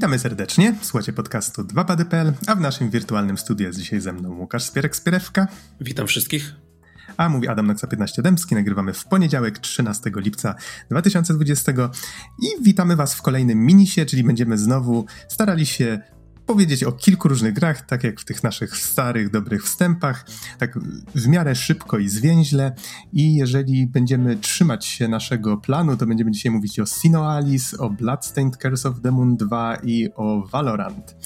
[0.00, 4.62] Witamy serdecznie, słuchacie podcastu 2pady.pl, a w naszym wirtualnym studiu jest dzisiaj ze mną Łukasz
[4.62, 5.46] Spierek-Spierewka.
[5.80, 6.54] Witam wszystkich.
[7.16, 10.54] A mówi Adam Naksa 15 Dębski, nagrywamy w poniedziałek 13 lipca
[10.90, 11.72] 2020
[12.42, 16.00] i witamy was w kolejnym minisie, czyli będziemy znowu starali się
[16.50, 20.26] powiedzieć o kilku różnych grach, tak jak w tych naszych starych, dobrych wstępach,
[20.58, 20.78] tak
[21.14, 22.74] w miarę szybko i zwięźle.
[23.12, 28.56] I jeżeli będziemy trzymać się naszego planu, to będziemy dzisiaj mówić o Sinoalis, o Bloodstained
[28.56, 31.16] Curse of the Moon 2 i o Valorant.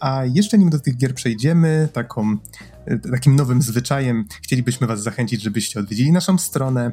[0.00, 2.36] A jeszcze nim do tych gier przejdziemy, taką,
[3.12, 6.92] takim nowym zwyczajem chcielibyśmy Was zachęcić, żebyście odwiedzili naszą stronę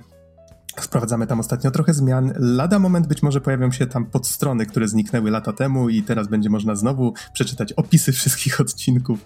[0.82, 2.34] Wprowadzamy tam ostatnio trochę zmian.
[2.36, 6.50] Lada moment być może pojawią się tam podstrony, które zniknęły lata temu i teraz będzie
[6.50, 9.26] można znowu przeczytać opisy wszystkich odcinków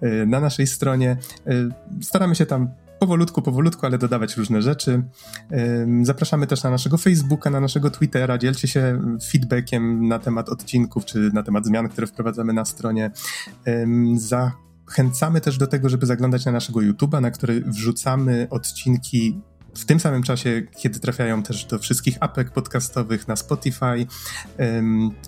[0.00, 1.16] e, na naszej stronie.
[1.46, 1.52] E,
[2.02, 5.02] staramy się tam powolutku, powolutku, ale dodawać różne rzeczy.
[5.50, 8.38] E, zapraszamy też na naszego Facebooka, na naszego Twittera.
[8.38, 13.10] Dzielcie się feedbackiem na temat odcinków czy na temat zmian, które wprowadzamy na stronie.
[14.14, 19.40] Zachęcamy też do tego, żeby zaglądać na naszego YouTube'a, na który wrzucamy odcinki
[19.74, 24.06] w tym samym czasie, kiedy trafiają też do wszystkich apek podcastowych na Spotify,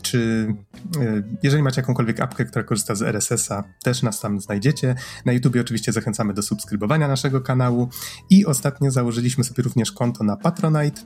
[0.03, 0.47] czy
[1.01, 4.95] e, jeżeli macie jakąkolwiek apkę, która korzysta z RSS-a, też nas tam znajdziecie.
[5.25, 7.89] Na YouTubie oczywiście zachęcamy do subskrybowania naszego kanału
[8.31, 11.03] i ostatnio założyliśmy sobie również konto na Patronite,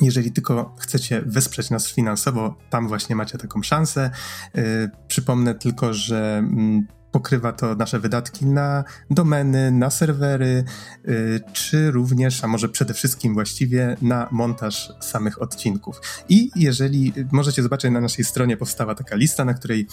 [0.00, 4.10] jeżeli tylko chcecie wesprzeć nas finansowo, tam właśnie macie taką szansę.
[4.54, 4.62] Yy,
[5.08, 10.64] przypomnę tylko, że mm, pokrywa to nasze wydatki na domeny, na serwery,
[11.04, 16.00] yy, czy również, a może przede wszystkim właściwie na montaż samych odcinków.
[16.28, 19.86] I jeżeli możecie zobaczyć na naszej stronie powstała taka lista, na której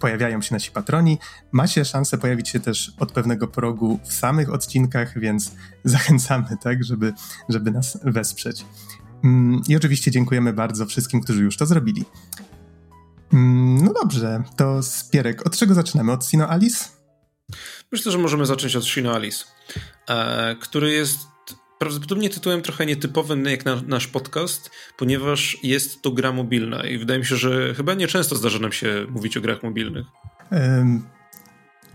[0.00, 1.18] pojawiają się nasi patroni,
[1.52, 5.52] macie szansę pojawić się też od pewnego progu w samych odcinkach, więc
[5.84, 7.12] zachęcamy, tak, żeby,
[7.48, 8.64] żeby nas wesprzeć.
[9.68, 12.04] I oczywiście dziękujemy bardzo wszystkim, którzy już to zrobili.
[13.32, 16.12] Mm, no dobrze, to Spierek, od czego zaczynamy?
[16.12, 16.84] Od Sino Alice?
[17.92, 19.44] Myślę, że możemy zacząć od Sino Alice,
[20.08, 21.18] e, który jest
[21.78, 27.20] prawdopodobnie tytułem trochę nietypowym jak na nasz podcast, ponieważ jest to gra mobilna i wydaje
[27.20, 30.06] mi się, że chyba nieczęsto zdarza nam się mówić o grach mobilnych.
[30.50, 31.02] Um,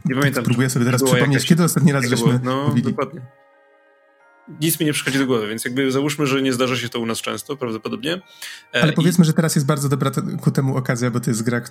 [0.06, 0.44] nie pamiętam.
[0.44, 2.84] Próbuję sobie teraz przypomnieć, jakaś, kiedy ostatni raz żeśmy No, mówili.
[2.84, 3.22] dokładnie
[4.62, 7.06] nic mi nie przychodzi do głowy, więc jakby załóżmy, że nie zdarza się to u
[7.06, 8.22] nas często, prawdopodobnie.
[8.74, 9.26] E, Ale powiedzmy, I...
[9.26, 10.12] że teraz jest bardzo dobra
[10.42, 11.62] ku temu okazja, bo to jest gra,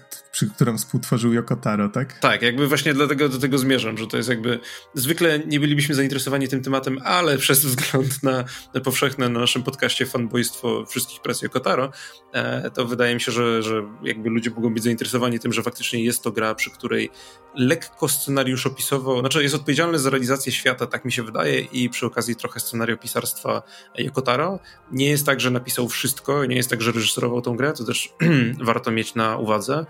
[0.43, 2.19] przy którą współtworzył Yokotaro, tak?
[2.19, 4.61] Tak, jakby właśnie dlatego do tego zmierzam, że to jest jakby
[4.95, 8.45] zwykle nie bylibyśmy zainteresowani tym tematem, ale przez wzgląd na,
[8.75, 11.93] na powszechne na naszym podcaście fanboystwo wszystkich prac Yokotaro,
[12.33, 16.05] e, to wydaje mi się, że, że jakby ludzie mogą być zainteresowani tym, że faktycznie
[16.05, 17.11] jest to gra, przy której
[17.55, 22.07] lekko scenariusz opisowo, znaczy jest odpowiedzialny za realizację świata, tak mi się wydaje i przy
[22.07, 23.63] okazji trochę scenariopisarstwa
[23.99, 24.59] Yokotaro.
[24.93, 28.15] Nie jest tak, że napisał wszystko, nie jest tak, że reżyserował tą grę, to też
[28.61, 29.87] warto mieć na uwadze,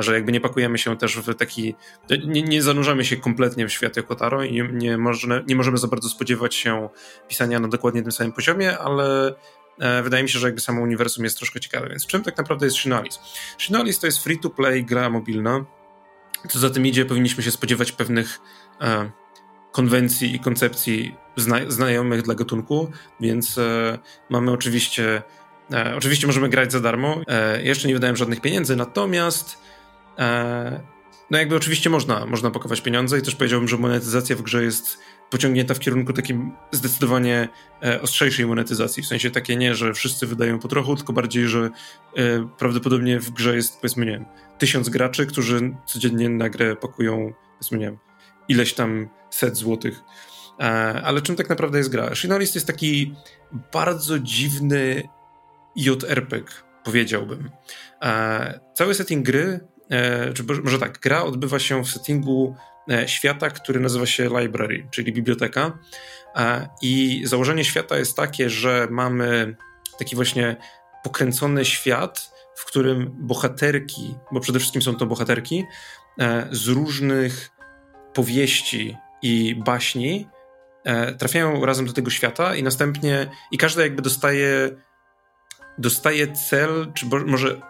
[0.00, 1.74] że jakby nie pakujemy się też w taki,
[2.26, 6.08] nie, nie zanurzamy się kompletnie w świat Yokotaro i nie, możemy, nie możemy za bardzo
[6.08, 6.88] spodziewać się
[7.28, 9.34] pisania na dokładnie tym samym poziomie, ale
[9.78, 11.88] e, wydaje mi się, że jakby samo uniwersum jest troszkę ciekawe.
[11.88, 13.18] Więc czym tak naprawdę jest Shinoalis?
[13.58, 15.64] Shinoalis to jest free-to-play gra mobilna.
[16.48, 18.40] Co za tym idzie, powinniśmy się spodziewać pewnych
[18.80, 19.10] e,
[19.72, 22.90] konwencji i koncepcji zna znajomych dla gatunku,
[23.20, 23.98] więc e,
[24.30, 25.22] mamy oczywiście,
[25.72, 27.20] e, oczywiście możemy grać za darmo.
[27.28, 29.62] E, jeszcze nie wydałem żadnych pieniędzy, natomiast
[31.30, 34.98] no jakby oczywiście można, można pakować pieniądze i też powiedziałbym, że monetyzacja w grze jest
[35.30, 37.48] pociągnięta w kierunku takim zdecydowanie
[37.82, 39.02] e, ostrzejszej monetyzacji.
[39.02, 41.70] W sensie takie nie, że wszyscy wydają po trochu, tylko bardziej, że
[42.16, 44.24] e, prawdopodobnie w grze jest powiedzmy, nie wiem,
[44.58, 47.98] tysiąc graczy, którzy codziennie na grę pakują, powiedzmy, nie wiem,
[48.48, 50.00] ileś tam set złotych.
[50.60, 50.62] E,
[51.04, 52.14] ale czym tak naprawdę jest gra?
[52.14, 53.14] Shinolist jest taki
[53.72, 55.02] bardzo dziwny
[55.76, 56.52] JRPG,
[56.84, 57.50] powiedziałbym.
[58.02, 59.71] E, cały setting gry, e,
[60.34, 62.56] czy może tak, gra odbywa się w settingu
[63.06, 65.78] świata, który nazywa się library, czyli biblioteka.
[66.82, 69.56] I założenie świata jest takie, że mamy
[69.98, 70.56] taki właśnie
[71.02, 75.64] pokręcony świat, w którym bohaterki, bo przede wszystkim są to bohaterki,
[76.50, 77.50] z różnych
[78.14, 80.28] powieści i baśni
[80.84, 84.70] e, trafiają razem do tego świata i następnie i każda jakby dostaje
[85.78, 87.60] dostaje cel, czy może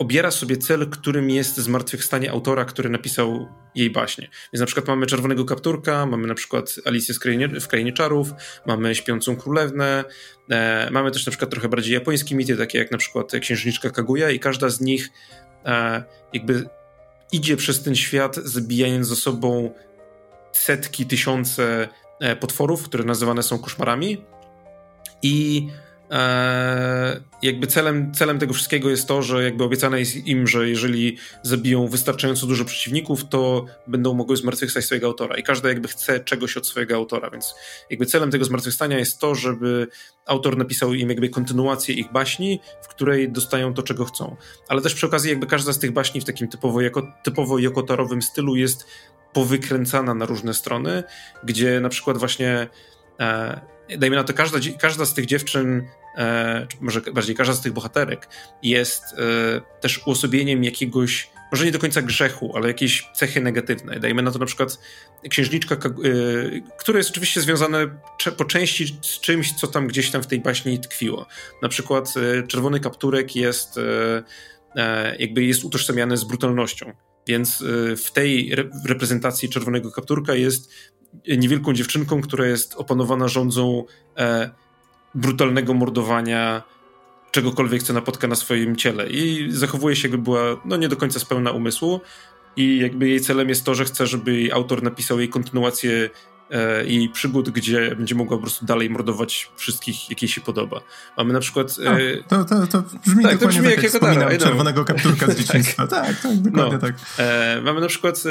[0.00, 4.28] obiera sobie cel, którym jest zmartwychwstanie autora, który napisał jej baśnie.
[4.52, 7.14] Więc na przykład mamy Czerwonego Kapturka, mamy na przykład Alicję
[7.60, 8.30] w Krainie Czarów,
[8.66, 10.04] mamy Śpiącą Królewnę,
[10.50, 14.34] e, mamy też na przykład trochę bardziej japońskie mity, takie jak na przykład Księżniczka Kaguya
[14.34, 15.08] i każda z nich
[15.66, 16.64] e, jakby
[17.32, 19.74] idzie przez ten świat, zabijając ze sobą
[20.52, 21.88] setki, tysiące
[22.20, 24.24] e, potworów, które nazywane są koszmarami.
[25.22, 25.66] I
[26.10, 31.16] e, jakby celem, celem tego wszystkiego jest to, że jakby obiecane jest im, że jeżeli
[31.42, 36.56] zabiją wystarczająco dużo przeciwników, to będą mogły zmartwychwstać swojego autora i każdy jakby chce czegoś
[36.56, 37.54] od swojego autora, więc
[37.90, 39.86] jakby celem tego zmartwychwstania jest to, żeby
[40.26, 44.36] autor napisał im jakby kontynuację ich baśni, w której dostają to, czego chcą.
[44.68, 48.22] Ale też przy okazji jakby każda z tych baśni w takim typowo, jako, typowo jokotarowym
[48.22, 48.86] stylu jest
[49.32, 51.02] powykręcana na różne strony,
[51.44, 52.68] gdzie na przykład właśnie
[53.20, 53.60] e,
[53.98, 55.82] dajmy na to, każda, każda z tych dziewczyn,
[56.80, 58.28] może bardziej każda z tych bohaterek
[58.62, 59.16] jest e,
[59.80, 64.00] też uosobieniem jakiegoś, może nie do końca grzechu, ale jakiejś cechy negatywnej.
[64.00, 64.78] Dajmy na to na przykład
[65.30, 65.78] księżniczka, e,
[66.78, 67.86] która jest oczywiście związane
[68.36, 71.26] po części z czymś, co tam gdzieś tam w tej baśni tkwiło.
[71.62, 74.22] Na przykład e, czerwony kapturek jest e,
[74.76, 76.92] e, jakby jest utożsamiany z brutalnością.
[77.26, 77.64] Więc
[78.04, 78.54] w tej
[78.84, 80.70] reprezentacji czerwonego kapturka jest
[81.28, 83.84] niewielką dziewczynką, która jest opanowana rządzą
[84.16, 84.50] e,
[85.14, 86.62] brutalnego mordowania
[87.30, 89.10] czegokolwiek, co napotka na swoim ciele.
[89.10, 92.00] I zachowuje się, jakby była no, nie do końca spełna umysłu.
[92.56, 96.10] I jakby jej celem jest to, że chce, żeby jej autor napisał jej kontynuację
[96.84, 100.80] jej przygód, gdzie będzie mogła po prostu dalej mordować wszystkich, jakiej się podoba.
[101.16, 101.76] Mamy na przykład...
[101.84, 102.22] E...
[102.28, 105.36] to, to, to brzmi tak, dokładnie to brzmi tak, jak, jak wspominam czerwonego kapturka z
[105.40, 105.86] dzieciństwa.
[105.86, 106.06] tak.
[106.06, 106.78] tak, tak, dokładnie no.
[106.78, 106.94] tak.
[107.18, 108.22] E, mamy na przykład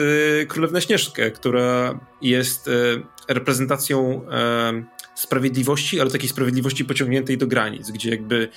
[0.42, 2.72] e, Królewną Śnieżkę, która jest e,
[3.34, 4.84] reprezentacją e,
[5.16, 8.50] sprawiedliwości, ale takiej sprawiedliwości pociągniętej do granic, gdzie jakby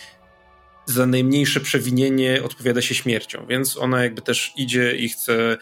[0.86, 5.56] za najmniejsze przewinienie odpowiada się śmiercią, więc ona jakby też idzie i chce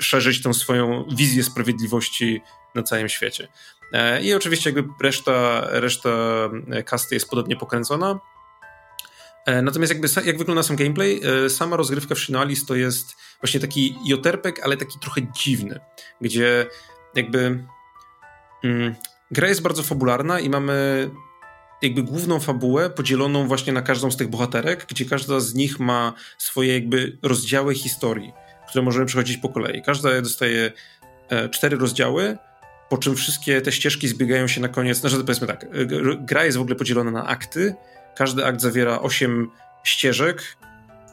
[0.00, 2.40] szerzyć tą swoją wizję sprawiedliwości
[2.74, 3.48] na całym świecie.
[3.92, 6.10] E, I oczywiście jakby reszta, reszta
[6.84, 8.20] kasty jest podobnie pokręcona.
[9.46, 13.60] E, natomiast jakby jak wygląda sam gameplay, e, sama rozgrywka w Shinoalis to jest właśnie
[13.60, 15.80] taki joterpek, ale taki trochę dziwny,
[16.20, 16.66] gdzie
[17.14, 17.64] jakby
[18.64, 18.94] mm,
[19.30, 21.10] gra jest bardzo fabularna i mamy
[21.82, 26.12] jakby główną fabułę podzieloną właśnie na każdą z tych bohaterek, gdzie każda z nich ma
[26.38, 28.32] swoje jakby rozdziały historii,
[28.68, 29.82] które możemy przechodzić po kolei.
[29.82, 30.72] Każda dostaje
[31.50, 32.38] cztery rozdziały,
[32.88, 35.66] po czym wszystkie te ścieżki zbiegają się na koniec, znaczy powiedzmy tak,
[36.20, 37.74] gra jest w ogóle podzielona na akty,
[38.16, 39.50] każdy akt zawiera 8
[39.84, 40.56] ścieżek,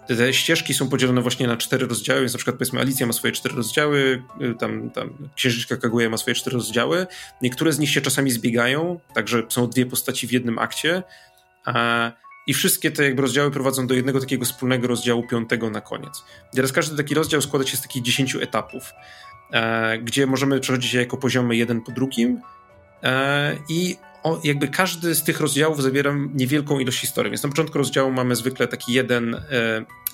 [0.08, 3.34] te ścieżki są podzielone właśnie na cztery rozdziały, więc na przykład powiedzmy Alicja ma swoje
[3.34, 7.08] cztery rozdziały, y, tam, tam Księżniczka Kaguya ma swoje cztery rozdziały.
[7.42, 11.04] Niektóre z nich się czasami zbiegają, także są dwie postaci w jednym akcie
[11.66, 12.12] a,
[12.48, 16.24] i wszystkie te jakby rozdziały prowadzą do jednego takiego wspólnego rozdziału piątego na koniec.
[16.56, 18.84] teraz każdy taki rozdział składa się z takich dziesięciu etapów.
[19.52, 22.42] E, gdzie możemy przechodzić je jako poziomy jeden po drugim
[23.04, 27.32] e, i o, jakby każdy z tych rozdziałów zawiera niewielką ilość historii.
[27.32, 29.42] Więc na początku rozdziału mamy zwykle taki jeden, e,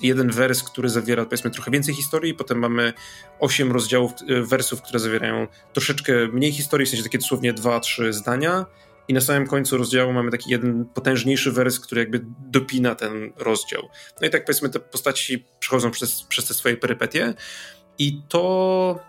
[0.02, 2.92] jeden wers, który zawiera powiedzmy trochę więcej historii, potem mamy
[3.40, 4.12] osiem rozdziałów,
[4.42, 8.66] wersów, które zawierają troszeczkę mniej historii, w sensie takie dosłownie dwa, trzy zdania.
[9.08, 13.88] I na samym końcu rozdziału mamy taki jeden potężniejszy wers, który jakby dopina ten rozdział.
[14.20, 17.34] No i tak powiedzmy te postaci przechodzą przez, przez te swoje perypetie.
[17.98, 19.00] I to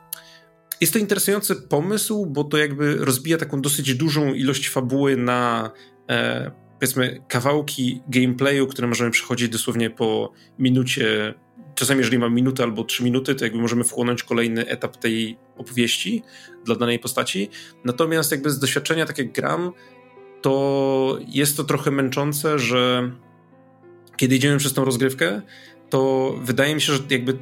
[0.81, 5.71] jest to interesujący pomysł, bo to jakby rozbija taką dosyć dużą ilość fabuły na
[6.09, 6.51] e,
[6.83, 11.33] powiedzmy kawałki gameplayu, które możemy przechodzić dosłownie po minucie.
[11.75, 16.23] Czasami, jeżeli mam minutę albo trzy minuty, to jakby możemy wchłonąć kolejny etap tej opowieści
[16.65, 17.49] dla danej postaci.
[17.85, 19.71] Natomiast jakby z doświadczenia, tak jak gram,
[20.41, 23.11] to jest to trochę męczące, że
[24.17, 25.41] kiedy idziemy przez tą rozgrywkę,
[25.89, 27.37] to wydaje mi się, że jakby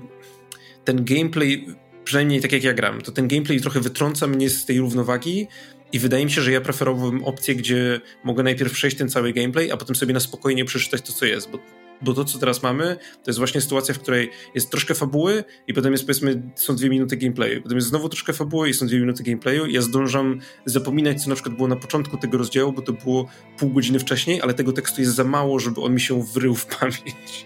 [0.86, 1.68] ten gameplay
[2.04, 5.48] przynajmniej tak jak ja gram, to ten gameplay trochę wytrąca mnie z tej równowagi
[5.94, 9.72] i wydaje mi się, że ja preferowałbym opcję, gdzie mogę najpierw przejść ten cały gameplay,
[9.72, 11.60] a potem sobie na spokojnie przeczytać to, co jest, bo,
[12.02, 15.74] bo to, co teraz mamy, to jest właśnie sytuacja, w której jest troszkę fabuły i
[15.74, 17.62] potem jest, powiedzmy, są dwie minuty gameplayu.
[17.62, 21.36] Potem jest znowu troszkę fabuły i są dwie minuty gameplayu ja zdążam zapominać, co na
[21.36, 25.02] przykład było na początku tego rozdziału, bo to było pół godziny wcześniej, ale tego tekstu
[25.02, 27.46] jest za mało, żeby on mi się wrył w pamięć.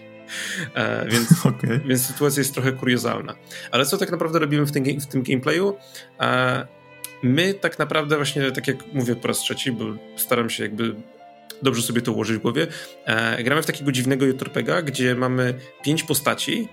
[0.74, 1.80] E, więc, okay.
[1.86, 3.34] więc sytuacja jest trochę kuriozalna.
[3.70, 5.76] Ale co tak naprawdę robimy w tym, w tym gameplayu?
[6.20, 6.75] E,
[7.22, 9.84] my tak naprawdę właśnie, tak jak mówię po raz trzeci, bo
[10.16, 10.94] staram się jakby
[11.62, 12.66] dobrze sobie to ułożyć w głowie,
[13.04, 15.54] e, gramy w takiego dziwnego JRPGa, gdzie mamy
[15.84, 16.68] pięć postaci,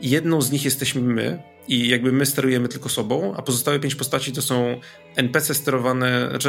[0.00, 4.32] jedną z nich jesteśmy my, i jakby my sterujemy tylko sobą, a pozostałe pięć postaci
[4.32, 4.80] to są
[5.16, 6.48] NPC sterowane, znaczy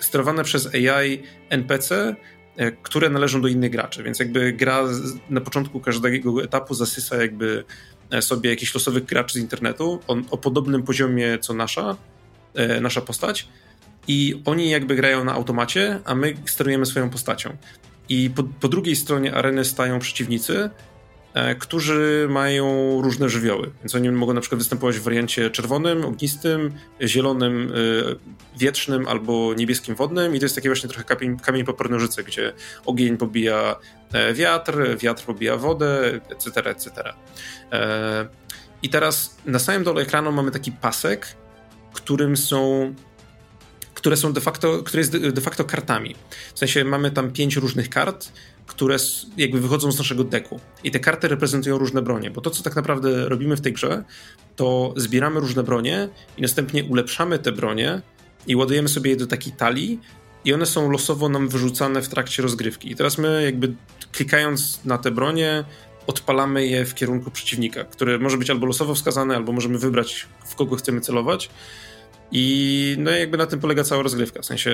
[0.00, 2.16] y, sterowane przez AI NPC,
[2.58, 4.84] E, które należą do innych graczy, więc jakby gra
[5.30, 7.64] na początku każdego etapu zasysa jakby
[8.10, 10.00] e, sobie jakichś losowych graczy z internetu.
[10.06, 11.96] On, o podobnym poziomie co nasza,
[12.54, 13.48] e, nasza postać
[14.08, 17.56] i oni jakby grają na automacie, a my sterujemy swoją postacią.
[18.08, 20.70] I po, po drugiej stronie areny stają przeciwnicy
[21.34, 23.70] E, którzy mają różne żywioły.
[23.80, 29.94] Więc oni mogą na przykład występować w wariancie czerwonym, ognistym, zielonym, e, wietrznym albo niebieskim
[29.94, 32.52] wodnym i to jest taki właśnie trochę kamień, kamień pornożyce, gdzie
[32.86, 33.76] ogień pobija
[34.34, 37.12] wiatr, wiatr pobija wodę, etc., etc.
[38.82, 41.36] I teraz na samym dole ekranu mamy taki pasek,
[42.00, 42.94] którym są
[43.94, 46.14] które są de facto, które jest de facto kartami.
[46.54, 48.32] W sensie mamy tam pięć różnych kart,
[48.66, 48.96] które
[49.36, 50.60] jakby wychodzą z naszego deku.
[50.84, 54.04] I te karty reprezentują różne bronie, bo to, co tak naprawdę robimy w tej grze,
[54.56, 58.00] to zbieramy różne bronie i następnie ulepszamy te bronie
[58.46, 60.00] i ładujemy sobie je do takiej talii
[60.44, 62.90] i one są losowo nam wyrzucane w trakcie rozgrywki.
[62.90, 63.74] I teraz my jakby
[64.12, 65.64] klikając na te bronie,
[66.06, 70.54] odpalamy je w kierunku przeciwnika, które może być albo losowo wskazane, albo możemy wybrać, w
[70.54, 71.50] kogo chcemy celować.
[72.32, 74.42] I no jakby na tym polega cała rozgrywka.
[74.42, 74.70] W sensie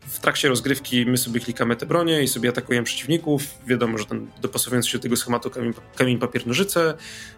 [0.00, 3.42] w trakcie rozgrywki my sobie klikamy te bronie i sobie atakujemy przeciwników.
[3.66, 6.94] Wiadomo, że ten dopasowując się do tego schematu kamień, kamień papier, nożyce,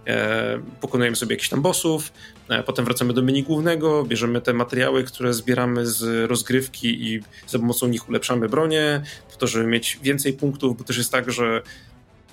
[0.07, 2.13] e, pokonujemy sobie jakichś tam bossów,
[2.49, 7.59] e, potem wracamy do menu głównego, bierzemy te materiały, które zbieramy z rozgrywki i za
[7.59, 11.63] pomocą nich ulepszamy bronię, po to, żeby mieć więcej punktów, bo też jest tak, że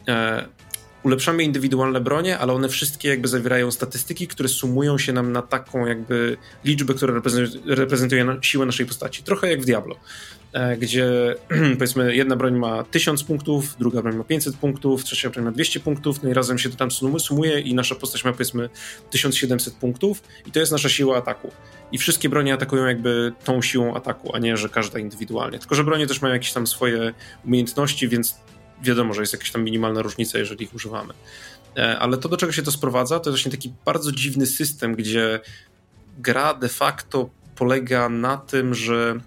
[0.08, 0.48] e,
[1.03, 5.86] ulepszamy indywidualne bronie, ale one wszystkie jakby zawierają statystyki, które sumują się nam na taką
[5.86, 7.22] jakby liczbę, która
[7.65, 9.24] reprezentuje siłę naszej postaci.
[9.24, 9.96] Trochę jak w Diablo,
[10.53, 11.36] e, gdzie
[11.77, 15.79] powiedzmy jedna broń ma 1000 punktów, druga broń ma 500 punktów, trzecia broń ma 200
[15.79, 18.70] punktów, no i razem się to tam sumuje i nasza postać ma powiedzmy
[19.12, 21.51] 1700 punktów i to jest nasza siła ataku.
[21.91, 25.60] I wszystkie bronie atakują jakby tą siłą ataku, a nie, że każda indywidualnie.
[25.60, 27.13] Tylko, że bronie też mają jakieś tam swoje
[27.46, 28.36] umiejętności, więc
[28.84, 31.14] wiadomo, że jest jakaś tam minimalna różnica, jeżeli ich używamy.
[31.78, 34.96] E, ale to, do czego się to sprowadza, to jest właśnie taki bardzo dziwny system,
[34.96, 35.40] gdzie
[36.20, 39.20] gra de facto polega na tym, że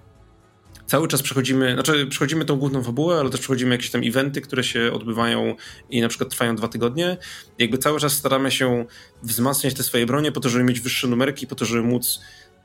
[0.86, 4.64] cały czas przechodzimy, znaczy przechodzimy tą główną fabułę, ale też przechodzimy jakieś tam eventy, które
[4.64, 5.56] się odbywają
[5.90, 7.16] i na przykład trwają dwa tygodnie.
[7.58, 8.84] Jakby cały czas staramy się
[9.22, 12.20] wzmacniać te swoje bronie po to, żeby mieć wyższe numerki, po to, żeby móc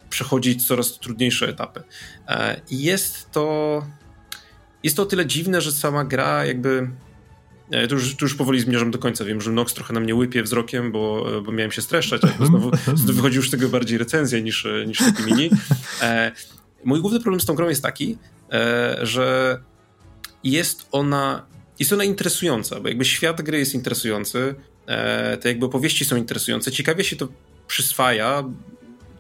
[0.10, 1.84] przechodzić coraz trudniejsze etapy.
[2.28, 3.86] E, I jest to
[4.84, 6.90] jest to o tyle dziwne, że sama gra jakby
[7.90, 9.26] tu już, tu już powoli zmierzam do końca.
[9.26, 12.72] Wiem, że Nox trochę na mnie łypie wzrokiem, bo, bo miałem się streszczać, bo znowu,
[13.14, 15.50] wychodzi już z tego bardziej recenzja niż, niż taki mini.
[16.02, 16.32] E,
[16.84, 18.18] mój główny problem z tą grą jest taki,
[18.52, 19.60] e, że
[20.44, 21.46] jest ona,
[21.80, 24.56] jest ona interesująca, bo jakby świat gry jest interesujący,
[24.86, 27.28] e, te jakby opowieści są interesujące, ciekawie się to
[27.68, 28.44] przyswaja,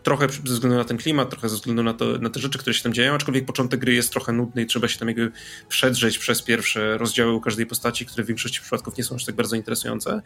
[0.07, 2.73] trochę ze względu na ten klimat, trochę ze względu na, to, na te rzeczy, które
[2.73, 5.31] się tam dzieją, aczkolwiek początek gry jest trochę nudny i trzeba się tam jakby
[5.69, 9.35] przedrzeć przez pierwsze rozdziały u każdej postaci, które w większości przypadków nie są aż tak
[9.35, 10.21] bardzo interesujące,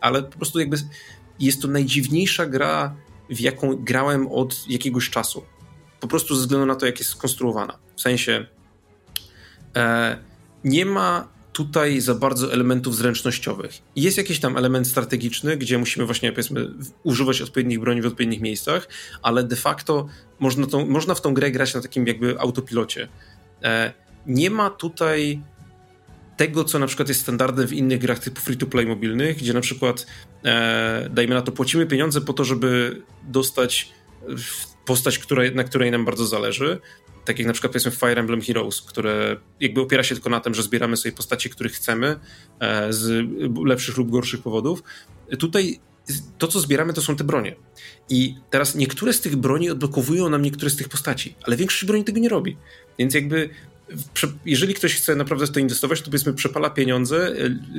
[0.00, 0.76] ale po prostu jakby
[1.40, 2.96] jest to najdziwniejsza gra,
[3.30, 5.44] w jaką grałem od jakiegoś czasu.
[6.00, 7.78] Po prostu ze względu na to, jak jest skonstruowana.
[7.96, 8.46] W sensie
[9.76, 10.18] e,
[10.64, 13.82] nie ma tutaj za bardzo elementów zręcznościowych.
[13.96, 16.70] Jest jakiś tam element strategiczny, gdzie musimy właśnie, powiedzmy,
[17.02, 18.88] używać odpowiednich broni w odpowiednich miejscach,
[19.22, 20.06] ale de facto
[20.38, 23.08] można, tą, można w tą grę grać na takim jakby autopilocie.
[23.62, 23.92] E,
[24.26, 25.42] nie ma tutaj
[26.36, 30.06] tego, co na przykład jest standardem w innych grach typu free-to-play mobilnych, gdzie na przykład,
[30.44, 33.92] e, dajmy na to, płacimy pieniądze po to, żeby dostać
[34.84, 36.80] postać, która, na której nam bardzo zależy,
[37.24, 40.54] tak jak na przykład powiedzmy Fire Emblem Heroes, które jakby opiera się tylko na tym,
[40.54, 42.20] że zbieramy sobie postacie, których chcemy
[42.60, 43.28] e, z
[43.64, 44.82] lepszych lub gorszych powodów.
[45.38, 45.80] Tutaj
[46.38, 47.56] to, co zbieramy, to są te bronie.
[48.08, 52.04] I teraz niektóre z tych broni odblokowują nam niektóre z tych postaci, ale większość broni
[52.04, 52.56] tego nie robi.
[52.98, 53.50] Więc jakby
[54.46, 57.34] jeżeli ktoś chce naprawdę w to inwestować, to powiedzmy przepala pieniądze, e,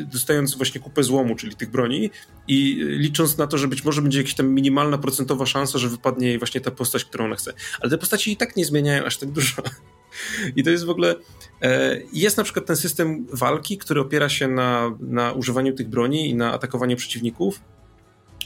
[0.06, 2.10] dostając właśnie kupę złomu, czyli tych broni
[2.48, 6.28] i licząc na to, że być może będzie jakaś tam minimalna procentowa szansa, że wypadnie
[6.28, 7.54] jej właśnie ta postać, którą ona chce.
[7.80, 9.62] Ale te postaci i tak nie zmieniają aż tak dużo.
[10.56, 11.16] I to jest w ogóle.
[11.62, 16.30] E, jest na przykład ten system walki, który opiera się na, na używaniu tych broni
[16.30, 17.62] i na atakowaniu przeciwników.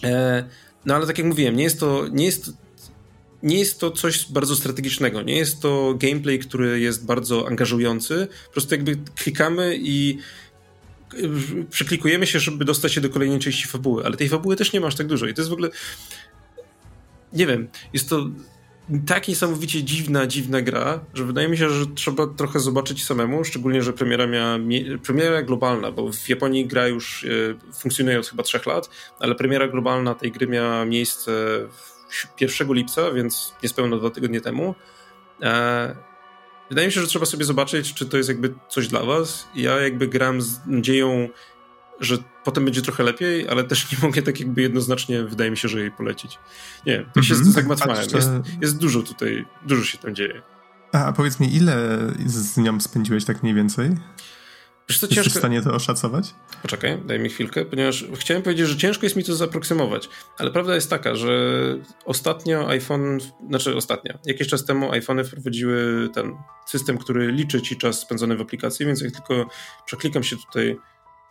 [0.03, 0.43] E,
[0.85, 2.53] no ale tak jak mówiłem, nie jest to, nie jest
[3.43, 8.27] nie jest to coś bardzo strategicznego, nie jest to gameplay, który jest bardzo angażujący.
[8.45, 10.17] Po prostu jakby klikamy i
[11.13, 14.79] y, przeklikujemy się, żeby dostać się do kolejnej części fabuły, ale tej fabuły też nie
[14.79, 15.27] ma aż tak dużo.
[15.27, 15.69] I to jest w ogóle
[17.33, 18.29] nie wiem, jest to
[19.05, 23.83] tak niesamowicie dziwna, dziwna gra, że wydaje mi się, że trzeba trochę zobaczyć samemu, szczególnie,
[23.83, 24.57] że premiera miała,
[25.03, 29.67] premiera globalna, bo w Japonii gra już y, funkcjonuje od chyba trzech lat, ale premiera
[29.67, 31.31] globalna tej gry miała miejsce
[31.71, 31.98] w
[32.41, 34.75] 1 lipca, więc niespełna dwa tygodnie temu.
[35.41, 35.95] E,
[36.69, 39.47] wydaje mi się, że trzeba sobie zobaczyć, czy to jest jakby coś dla was.
[39.55, 41.29] Ja jakby gram z nadzieją,
[41.99, 45.67] że potem będzie trochę lepiej, ale też nie mogę tak jakby jednoznacznie, wydaje mi się,
[45.67, 46.39] że jej polecić.
[46.85, 47.51] Nie, to się mm -hmm.
[47.51, 48.07] zagmatwałem.
[48.15, 48.29] Jest,
[48.61, 50.41] jest dużo tutaj, dużo się tam dzieje.
[50.91, 53.89] A, a powiedz mi, ile z nią spędziłeś tak mniej więcej?
[54.89, 55.39] Wiesz co, Jesteś ciężko...
[55.39, 56.33] w stanie to oszacować?
[56.61, 60.75] Poczekaj, daj mi chwilkę, ponieważ chciałem powiedzieć, że ciężko jest mi to zaproksymować, ale prawda
[60.75, 61.29] jest taka, że
[62.05, 63.19] ostatnio iPhone,
[63.49, 68.41] znaczy ostatnio, jakiś czas temu iPhony wprowadziły ten system, który liczy ci czas spędzony w
[68.41, 69.49] aplikacji, więc jak tylko
[69.85, 70.77] przeklikam się tutaj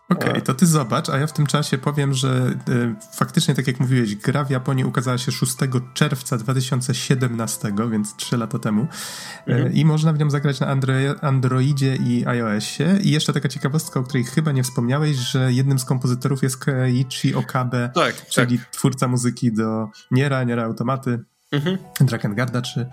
[0.08, 3.66] Okej, okay, to ty zobacz, a ja w tym czasie powiem, że y, faktycznie, tak
[3.66, 5.56] jak mówiłeś, gra w Japonii ukazała się 6
[5.94, 8.82] czerwca 2017, więc 3 lata temu.
[8.82, 9.72] Y, mhm.
[9.72, 12.98] I można w nią zagrać na Andro Androidzie i iOSie.
[13.02, 17.34] I jeszcze taka ciekawostka, o której chyba nie wspomniałeś, że jednym z kompozytorów jest Keiichi
[17.34, 18.70] Okabe, tak, czyli tak.
[18.70, 21.18] twórca muzyki do Niera, Niera Automaty,
[21.52, 21.78] mhm.
[22.00, 22.86] Drakengard 3.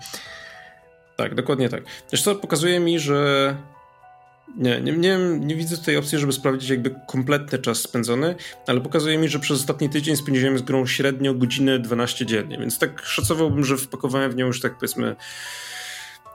[1.16, 1.82] Tak, dokładnie tak.
[2.22, 3.56] Co, pokazuje mi, że
[4.56, 8.34] nie, nie, nie, nie widzę tutaj opcji, żeby sprawdzić jakby kompletny czas spędzony,
[8.66, 12.78] ale pokazuje mi, że przez ostatni tydzień spędziłem z grą średnio godzinę 12 dziennie, więc
[12.78, 15.16] tak szacowałbym, że wpakowałem w nią już tak powiedzmy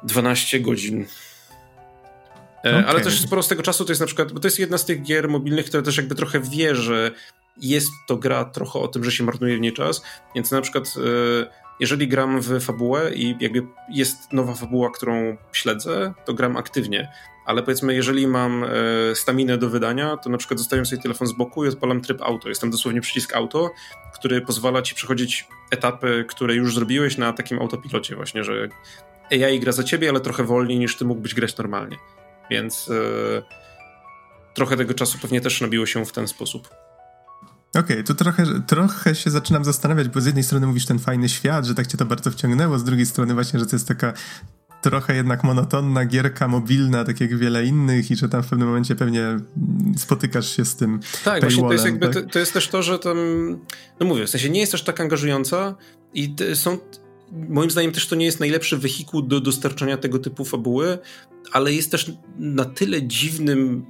[0.04, 1.06] 12 godzin.
[2.60, 2.74] Okay.
[2.74, 4.78] E, ale też sporo z tego czasu to jest na przykład, bo to jest jedna
[4.78, 7.12] z tych gier mobilnych, która też jakby trochę wie, że
[7.58, 10.02] jest to gra trochę o tym, że się marnuje w niej czas,
[10.36, 16.14] więc na przykład e, jeżeli gram w fabułę i jakby jest nowa fabuła, którą śledzę,
[16.26, 17.12] to gram aktywnie
[17.46, 18.68] ale powiedzmy, jeżeli mam e,
[19.16, 22.50] staminę do wydania, to na przykład zostawiam sobie telefon z boku i odpalam tryb auto.
[22.50, 23.72] Jest tam dosłownie przycisk auto,
[24.14, 28.70] który pozwala ci przechodzić etapy, które już zrobiłeś na takim autopilocie właśnie, że
[29.32, 31.98] AI gra za ciebie, ale trochę wolniej niż ty mógłbyś grać normalnie.
[32.50, 33.42] Więc e,
[34.54, 36.70] trochę tego czasu pewnie też nabiło się w ten sposób.
[37.76, 41.66] Okej, okay, trochę, trochę się zaczynam zastanawiać, bo z jednej strony mówisz ten fajny świat,
[41.66, 44.14] że tak cię to bardzo wciągnęło, z drugiej strony właśnie, że to jest taka
[44.82, 48.96] trochę jednak monotonna gierka mobilna, tak jak wiele innych i że tam w pewnym momencie
[48.96, 49.38] pewnie
[49.98, 52.14] spotykasz się z tym Tak, właśnie to jest jakby, tak?
[52.14, 53.18] to, to, jest też to, że tam,
[54.00, 55.76] no mówię, w sensie nie jest też tak angażująca
[56.14, 56.78] i są,
[57.32, 60.98] moim zdaniem też to nie jest najlepszy wehikuł do dostarczania tego typu fabuły,
[61.52, 63.86] ale jest też na tyle dziwnym,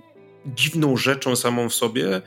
[0.45, 2.21] dziwną rzeczą samą w sobie,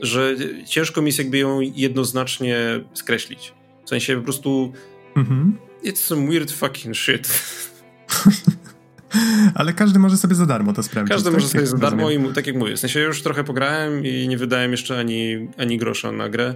[0.00, 2.56] że ciężko mi jest jakby ją jednoznacznie
[2.94, 3.54] skreślić.
[3.84, 4.72] W sensie po prostu
[5.16, 5.58] mhm.
[5.84, 7.28] it's some weird fucking shit.
[9.54, 11.12] Ale każdy może sobie za darmo to sprawdzić.
[11.12, 11.34] Każdy tak?
[11.34, 14.38] może sobie za darmo i tak jak mówię, w sensie już trochę pograłem i nie
[14.38, 16.54] wydałem jeszcze ani, ani grosza na grę.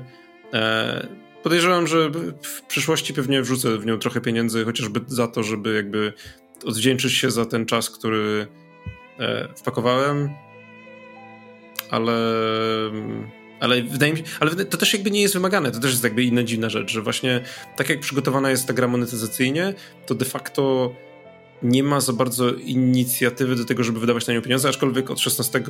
[0.53, 1.09] E,
[1.43, 2.11] podejrzewam, że
[2.43, 6.13] w przyszłości pewnie wrzucę w nią trochę pieniędzy, chociażby za to, żeby jakby
[6.65, 8.47] odwdzięczyć się za ten czas, który
[9.19, 10.31] e, wpakowałem.
[11.91, 12.13] Ale
[13.61, 16.23] ale wydaje mi się, ale to też jakby nie jest wymagane, to też jest jakby
[16.23, 17.41] inna dziwna rzecz, że właśnie
[17.77, 19.75] tak jak przygotowana jest ta gra monetyzacyjnie,
[20.07, 20.95] to de facto
[21.63, 25.63] nie ma za bardzo inicjatywy do tego, żeby wydawać na nią pieniądze, aczkolwiek od 16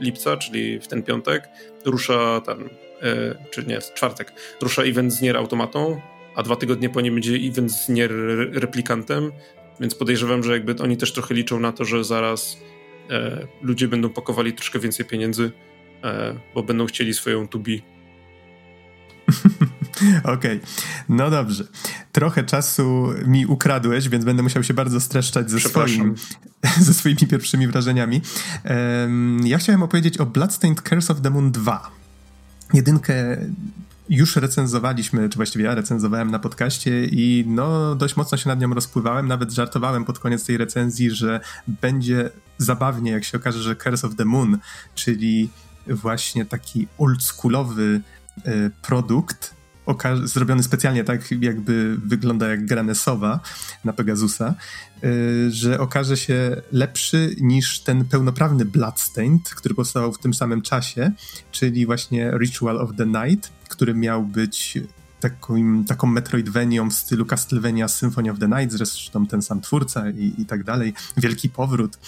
[0.00, 1.48] lipca, czyli w ten piątek,
[1.84, 2.68] rusza ten,
[3.02, 6.00] e, czy nie, w czwartek, rusza event z Nier automatą,
[6.34, 8.12] a dwa tygodnie po nim będzie event z Nier
[8.52, 9.32] replikantem,
[9.80, 12.58] więc podejrzewam, że jakby oni też trochę liczą na to, że zaraz
[13.10, 15.52] e, ludzie będą pakowali troszkę więcej pieniędzy
[16.04, 17.82] E, bo będą chcieli swoją tubi.
[20.22, 20.60] Okej, okay.
[21.08, 21.64] no dobrze.
[22.12, 26.14] Trochę czasu mi ukradłeś, więc będę musiał się bardzo streszczać ze, swoim,
[26.86, 28.20] ze swoimi pierwszymi wrażeniami.
[28.64, 31.90] Um, ja chciałem opowiedzieć o Bloodstained Curse of the Moon 2.
[32.74, 33.36] Jedynkę
[34.10, 38.74] już recenzowaliśmy, czy właściwie ja recenzowałem na podcaście i no dość mocno się nad nią
[38.74, 44.06] rozpływałem, nawet żartowałem pod koniec tej recenzji, że będzie zabawnie, jak się okaże, że Curse
[44.06, 44.58] of the Moon,
[44.94, 45.50] czyli
[45.86, 48.00] właśnie taki oldschoolowy
[48.44, 49.54] e, produkt,
[50.24, 53.40] zrobiony specjalnie tak, jakby wygląda jak gra NESowa
[53.84, 54.54] na Pegasusa,
[55.02, 55.06] e,
[55.50, 61.12] że okaże się lepszy niż ten pełnoprawny Bloodstained, który powstał w tym samym czasie,
[61.52, 64.78] czyli właśnie Ritual of the Night, który miał być
[65.20, 70.34] taką, taką Metroidvanią w stylu Castlevania Symphony of the Night, zresztą ten sam twórca i,
[70.38, 70.94] i tak dalej.
[71.16, 71.98] Wielki powrót,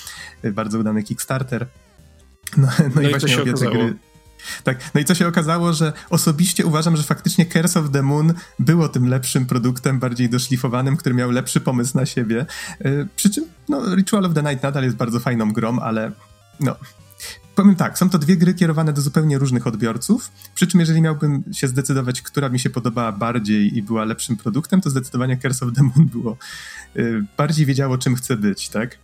[0.43, 1.67] e, bardzo udany Kickstarter.
[2.57, 3.95] No, no, no i, i właśnie obie te gry.
[4.65, 8.35] Tak, no i co się okazało, że osobiście uważam, że faktycznie Curse of the Moon
[8.59, 12.47] było tym lepszym produktem, bardziej doszlifowanym, który miał lepszy pomysł na siebie.
[12.81, 16.13] Yy, przy czym no, Ritual of the Night nadal jest bardzo fajną grą, ale
[16.61, 16.77] no,
[17.55, 21.45] powiem tak, są to dwie gry kierowane do zupełnie różnych odbiorców, przy czym jeżeli miałbym
[21.53, 25.73] się zdecydować, która mi się podobała bardziej i była lepszym produktem, to zdecydowanie Curse of
[25.73, 26.37] the Moon było,
[26.95, 28.99] yy, bardziej wiedziało czym chce być, tak?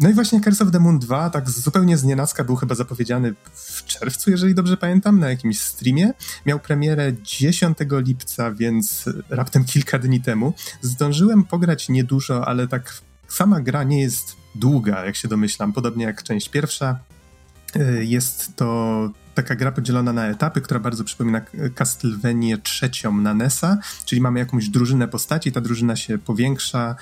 [0.00, 3.34] No i właśnie Curse of the Moon 2 tak zupełnie z nienacka był chyba zapowiedziany
[3.54, 6.12] w czerwcu, jeżeli dobrze pamiętam, na jakimś streamie.
[6.46, 10.54] Miał premierę 10 lipca, więc raptem kilka dni temu.
[10.80, 16.22] Zdążyłem pograć niedużo, ale tak sama gra nie jest długa, jak się domyślam, podobnie jak
[16.22, 16.98] część pierwsza.
[17.76, 21.40] E, jest to taka gra podzielona na etapy, która bardzo przypomina
[21.74, 26.96] Castlevanię trzecią na NESa, czyli mamy jakąś drużynę postaci, ta drużyna się powiększa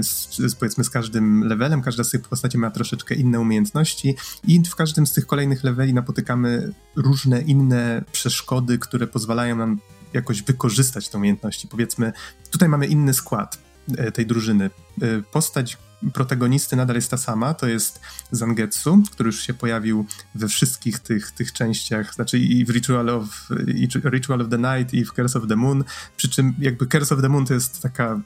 [0.00, 4.76] z, powiedzmy z każdym levelem, każda z tych postaci ma troszeczkę inne umiejętności i w
[4.76, 9.78] każdym z tych kolejnych leveli napotykamy różne inne przeszkody, które pozwalają nam
[10.12, 11.68] jakoś wykorzystać te umiejętności.
[11.68, 12.12] Powiedzmy,
[12.50, 13.65] tutaj mamy inny skład
[14.14, 14.70] tej drużyny.
[15.02, 15.78] E, postać
[16.12, 21.30] protagonisty nadal jest ta sama, to jest Zangetsu, który już się pojawił we wszystkich tych,
[21.30, 25.38] tych częściach, znaczy i w Ritual of, i Ritual of the Night i w Curse
[25.38, 25.84] of the Moon,
[26.16, 28.20] przy czym jakby Curse of the Moon to jest taka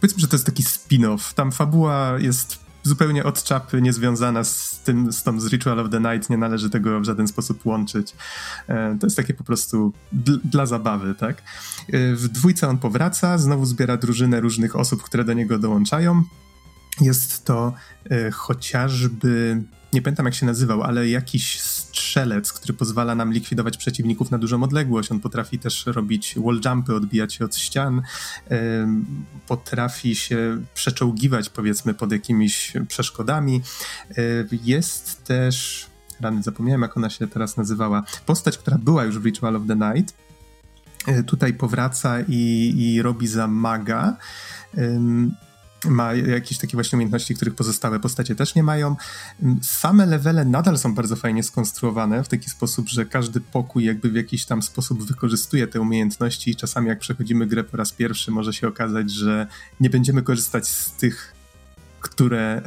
[0.00, 5.12] powiedzmy, że to jest taki spin-off, tam fabuła jest zupełnie od czapy, niezwiązana z tym,
[5.12, 8.14] z tą z Ritual of the Night, nie należy tego w żaden sposób łączyć.
[8.68, 11.42] E, to jest takie po prostu dl dla zabawy, tak?
[11.92, 16.22] E, w dwójce on powraca, znowu zbiera drużynę różnych osób, które do niego dołączają.
[17.00, 17.72] Jest to
[18.10, 19.62] e, chociażby,
[19.92, 24.62] nie pamiętam jak się nazywał, ale jakiś strzelec, który pozwala nam likwidować przeciwników na dużą
[24.62, 25.12] odległość.
[25.12, 28.02] On potrafi też robić wall jumpy, odbijać się od ścian,
[29.46, 33.62] potrafi się przeczołgiwać powiedzmy pod jakimiś przeszkodami.
[34.64, 35.86] Jest też,
[36.20, 39.76] rany zapomniałem jak ona się teraz nazywała, postać, która była już w Ritual of the
[39.76, 40.14] Night,
[41.06, 44.16] e, tutaj powraca i, i robi za maga
[45.84, 48.96] ma jakieś takie właśnie umiejętności, których pozostałe postacie też nie mają.
[49.62, 54.14] Same levele nadal są bardzo fajnie skonstruowane w taki sposób, że każdy pokój jakby w
[54.14, 58.52] jakiś tam sposób wykorzystuje te umiejętności i czasami jak przechodzimy grę po raz pierwszy może
[58.52, 59.46] się okazać, że
[59.80, 61.34] nie będziemy korzystać z tych
[62.02, 62.62] które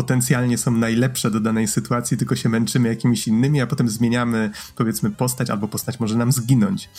[0.00, 5.10] potencjalnie są najlepsze do danej sytuacji, tylko się męczymy jakimiś innymi, a potem zmieniamy powiedzmy
[5.10, 6.90] postać, albo postać może nam zginąć.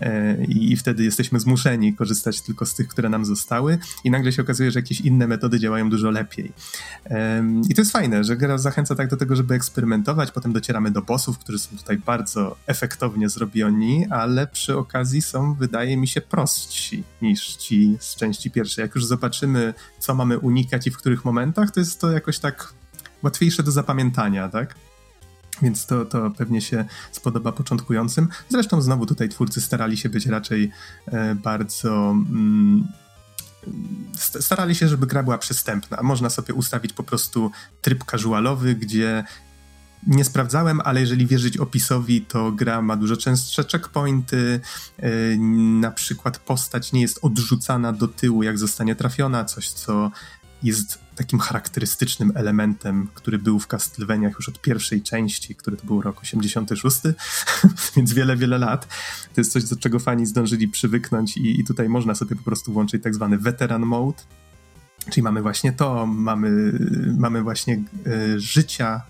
[0.00, 4.42] E, I wtedy jesteśmy zmuszeni korzystać tylko z tych, które nam zostały i nagle się
[4.42, 6.52] okazuje, że jakieś inne metody działają dużo lepiej.
[7.68, 11.02] I to jest fajne, że gra zachęca tak do tego, żeby eksperymentować, potem docieramy do
[11.02, 17.04] bossów, którzy są tutaj bardzo efektownie zrobioni, ale przy okazji są, wydaje mi się, prostsi
[17.22, 18.82] niż ci z części pierwszej.
[18.82, 22.45] Jak już zobaczymy, co mamy unikać i w których momentach, to jest to jakoś tak
[23.22, 24.74] łatwiejsze do zapamiętania, tak?
[25.62, 28.28] Więc to, to pewnie się spodoba początkującym.
[28.48, 30.70] Zresztą znowu tutaj twórcy starali się być raczej
[31.06, 32.10] e, bardzo.
[32.10, 32.88] Mm,
[34.40, 36.02] starali się, żeby gra była przystępna.
[36.02, 39.24] Można sobie ustawić po prostu tryb casualowy, gdzie
[40.06, 44.60] nie sprawdzałem, ale jeżeli wierzyć opisowi, to gra ma dużo częstsze checkpointy.
[44.98, 45.36] E,
[45.80, 50.10] na przykład postać nie jest odrzucana do tyłu, jak zostanie trafiona, coś co
[50.62, 56.02] jest takim charakterystycznym elementem, który był w Castlevaniach już od pierwszej części, który to był
[56.02, 56.96] rok 86,
[57.96, 58.86] więc wiele, wiele lat.
[59.34, 62.72] To jest coś, do czego fani zdążyli przywyknąć i, i tutaj można sobie po prostu
[62.72, 64.22] włączyć tak zwany veteran mode,
[65.10, 66.78] Czyli mamy właśnie to, mamy,
[67.18, 69.02] mamy właśnie y, życia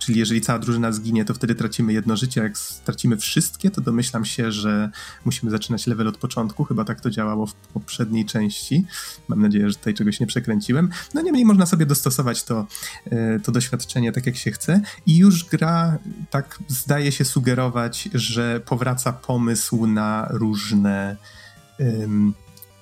[0.00, 2.40] Czyli jeżeli cała drużyna zginie, to wtedy tracimy jedno życie.
[2.40, 4.90] Jak stracimy wszystkie, to domyślam się, że
[5.24, 6.64] musimy zaczynać level od początku.
[6.64, 8.84] Chyba tak to działało w poprzedniej części.
[9.28, 10.90] Mam nadzieję, że tutaj czegoś nie przekręciłem.
[11.14, 12.66] No niemniej można sobie dostosować to,
[13.10, 14.80] e, to doświadczenie tak, jak się chce.
[15.06, 15.98] I już gra
[16.30, 21.16] tak zdaje się sugerować, że powraca pomysł na różne.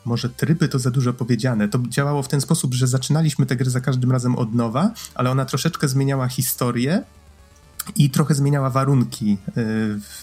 [0.08, 1.68] Może tryby to za dużo powiedziane.
[1.68, 5.30] To działało w ten sposób, że zaczynaliśmy tę grę za każdym razem od nowa, ale
[5.30, 7.02] ona troszeczkę zmieniała historię
[7.96, 9.54] i trochę zmieniała warunki, y,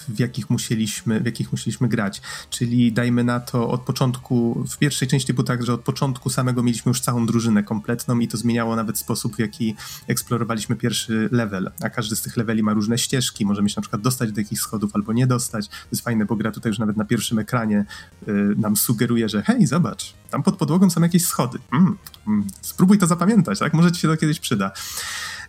[0.08, 2.21] w jakich, musieliśmy, w jakich musieliśmy grać.
[2.49, 6.63] Czyli dajmy na to od początku, w pierwszej części było tak, że od początku samego
[6.63, 9.75] mieliśmy już całą drużynę kompletną i to zmieniało nawet sposób, w jaki
[10.08, 11.71] eksplorowaliśmy pierwszy level.
[11.82, 14.62] A każdy z tych leveli ma różne ścieżki, możemy się na przykład dostać do jakichś
[14.62, 15.67] schodów albo nie dostać.
[15.67, 17.86] To jest fajne, bo gra tutaj już nawet na pierwszym ekranie
[18.28, 21.60] y, nam sugeruje, że hej, zobacz, tam pod podłogą są jakieś schody.
[21.73, 21.97] Mm,
[22.28, 23.73] mm, spróbuj to zapamiętać, tak?
[23.73, 24.71] Może ci się to kiedyś przyda.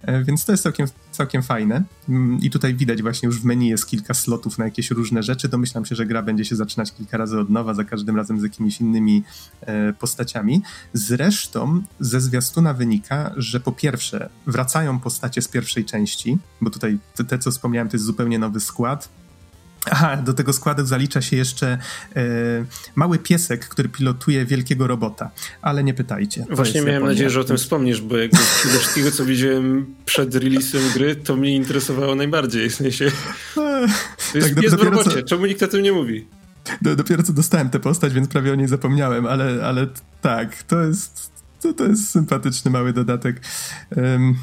[0.03, 1.83] E, więc to jest całkiem, całkiem fajne.
[2.09, 5.49] Mm, I tutaj widać właśnie już w menu jest kilka slotów na jakieś różne rzeczy.
[5.49, 8.43] Domyślam się, że gra będzie się zaczynać kilka razy od nowa, za każdym razem z
[8.43, 9.23] jakimiś innymi
[9.61, 10.63] e, postaciami.
[10.93, 17.25] Zresztą ze zwiastuna wynika, że po pierwsze wracają postacie z pierwszej części, bo tutaj te,
[17.25, 19.09] te co wspomniałem, to jest zupełnie nowy skład
[19.91, 21.79] Aha, do tego składu zalicza się jeszcze
[22.17, 22.23] e,
[22.95, 25.31] mały piesek, który pilotuje wielkiego robota,
[25.63, 26.45] ale nie pytajcie.
[26.51, 27.13] Właśnie miałem Japonia.
[27.13, 31.37] nadzieję, że o tym wspomnisz, bo jakby z wszystkiego, co widziałem przed releasem gry, to
[31.37, 32.71] mnie interesowało najbardziej.
[32.71, 33.13] W sensie,
[33.55, 35.23] to jest tak, pies w robocie, co...
[35.23, 36.27] czemu nikt o tym nie mówi?
[36.83, 39.87] Do, dopiero co dostałem tę postać, więc prawie o niej zapomniałem, ale, ale
[40.23, 43.41] tak, to jest, to, to jest sympatyczny mały dodatek.
[43.97, 44.37] Um,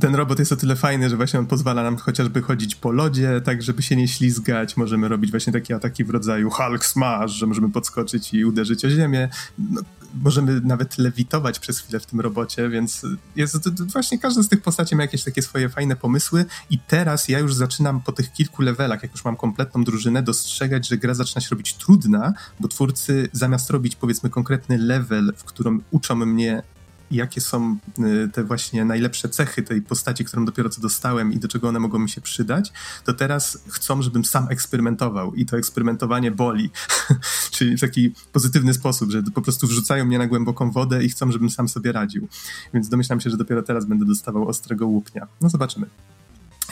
[0.00, 3.40] ten robot jest o tyle fajny, że właśnie on pozwala nam chociażby chodzić po lodzie,
[3.44, 4.76] tak żeby się nie ślizgać.
[4.76, 8.90] Możemy robić właśnie takie ataki w rodzaju Hulk Smash, że możemy podskoczyć i uderzyć o
[8.90, 9.28] ziemię.
[9.58, 9.80] No,
[10.22, 13.02] możemy nawet lewitować przez chwilę w tym robocie, więc
[13.36, 17.38] jest właśnie każda z tych postaci ma jakieś takie swoje fajne pomysły i teraz ja
[17.38, 21.40] już zaczynam po tych kilku levelach, jak już mam kompletną drużynę, dostrzegać, że gra zaczyna
[21.40, 26.62] się robić trudna, bo twórcy zamiast robić powiedzmy konkretny level, w którym uczą mnie
[27.14, 31.48] jakie są y, te właśnie najlepsze cechy tej postaci, którą dopiero co dostałem i do
[31.48, 32.72] czego one mogą mi się przydać,
[33.04, 36.70] to teraz chcą, żebym sam eksperymentował i to eksperymentowanie boli.
[37.50, 41.32] Czyli w taki pozytywny sposób, że po prostu wrzucają mnie na głęboką wodę i chcą,
[41.32, 42.28] żebym sam sobie radził.
[42.74, 45.28] Więc domyślam się, że dopiero teraz będę dostawał ostrego łupnia.
[45.40, 45.86] No zobaczymy.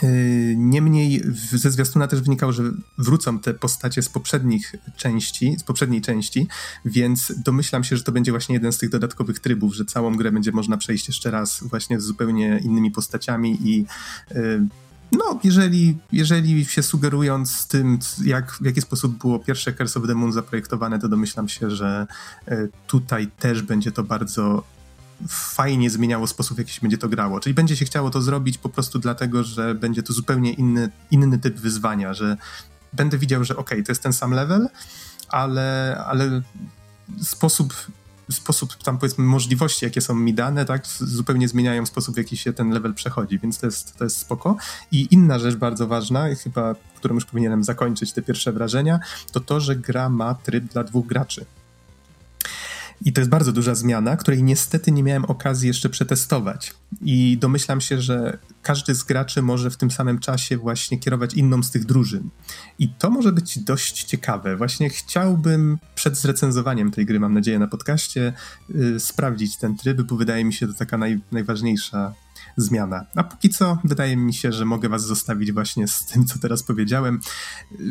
[0.03, 2.63] Yy, niemniej ze zwiastuna też wynikało, że
[2.97, 6.47] wrócą te postacie z poprzednich części, z poprzedniej części,
[6.85, 10.31] więc domyślam się, że to będzie właśnie jeden z tych dodatkowych trybów, że całą grę
[10.31, 13.85] będzie można przejść jeszcze raz właśnie z zupełnie innymi postaciami i
[14.35, 14.67] yy,
[15.11, 20.15] no, jeżeli, jeżeli się sugerując tym, jak, w jaki sposób było pierwsze Curse of the
[20.15, 22.07] Moon zaprojektowane, to domyślam się, że
[22.47, 24.63] yy, tutaj też będzie to bardzo
[25.29, 27.39] fajnie zmieniało sposób, w jaki się będzie to grało.
[27.39, 31.39] Czyli będzie się chciało to zrobić po prostu dlatego, że będzie to zupełnie inny, inny
[31.39, 32.37] typ wyzwania, że
[32.93, 34.67] będę widział, że ok, to jest ten sam level,
[35.29, 36.41] ale, ale
[37.21, 37.73] sposób
[38.31, 42.53] sposób tam powiedzmy możliwości, jakie są mi dane, tak, zupełnie zmieniają sposób, w jaki się
[42.53, 44.55] ten level przechodzi, więc to jest, to jest spoko.
[44.91, 48.99] I inna rzecz bardzo ważna, chyba, którą już powinienem zakończyć te pierwsze wrażenia,
[49.31, 51.45] to to, że gra ma tryb dla dwóch graczy.
[53.05, 56.73] I to jest bardzo duża zmiana, której niestety nie miałem okazji jeszcze przetestować.
[57.01, 61.63] I domyślam się, że każdy z graczy może w tym samym czasie właśnie kierować inną
[61.63, 62.29] z tych drużyn.
[62.79, 64.57] I to może być dość ciekawe.
[64.57, 68.33] Właśnie chciałbym przed zrecenzowaniem tej gry, mam nadzieję, na podcaście,
[68.69, 72.13] yy, sprawdzić ten tryb, bo wydaje mi się to taka naj, najważniejsza
[72.57, 73.05] zmiana.
[73.15, 76.63] A póki co wydaje mi się, że mogę was zostawić właśnie z tym, co teraz
[76.63, 77.19] powiedziałem.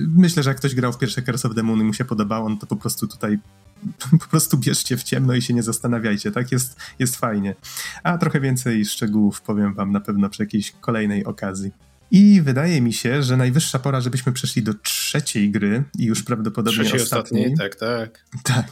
[0.09, 2.49] Myślę, że jak ktoś grał w pierwsze Curse of the Moon i mu się podobało,
[2.49, 3.39] no to po prostu tutaj
[4.21, 6.53] po prostu bierzcie w ciemno i się nie zastanawiajcie, tak?
[6.53, 7.55] Jest, jest fajnie.
[8.03, 11.71] A trochę więcej szczegółów powiem wam na pewno przy jakiejś kolejnej okazji.
[12.11, 16.85] I wydaje mi się, że najwyższa pora, żebyśmy przeszli do trzeciej gry i już prawdopodobnie
[16.85, 17.53] trzeciej ostatniej.
[17.53, 17.71] ostatniej.
[17.71, 18.25] Tak, tak.
[18.55, 18.67] Tak.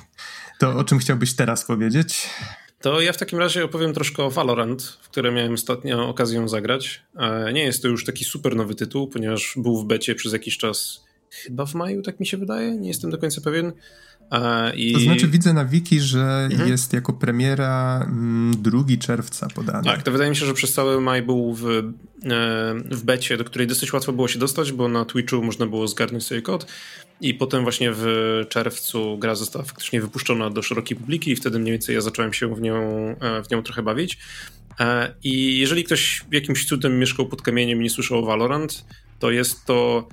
[0.59, 2.29] To o czym chciałbyś teraz powiedzieć?
[2.81, 7.03] To ja w takim razie opowiem troszkę o Valorant, w które miałem ostatnio okazję zagrać.
[7.17, 10.59] E, nie jest to już taki super nowy tytuł, ponieważ był w becie przez jakiś
[10.59, 13.73] czas, chyba w maju, tak mi się wydaje, nie jestem do końca pewien.
[14.75, 14.93] I...
[14.93, 16.71] To znaczy widzę na wiki, że mhm.
[16.71, 18.07] jest jako premiera
[18.51, 19.85] 2 mm, czerwca podany.
[19.85, 21.83] Tak, to wydaje mi się, że przez cały maj był w, e,
[22.91, 26.25] w becie, do której dosyć łatwo było się dostać, bo na Twitchu można było zgarnąć
[26.25, 26.67] sobie kod
[27.21, 28.07] i potem właśnie w
[28.49, 32.55] czerwcu gra została faktycznie wypuszczona do szerokiej publiki i wtedy mniej więcej ja zacząłem się
[32.55, 32.77] w nią,
[33.21, 34.19] e, w nią trochę bawić.
[34.81, 38.85] E, I jeżeli ktoś jakimś cudem mieszkał pod kamieniem i nie słyszał o Valorant,
[39.19, 40.09] to jest to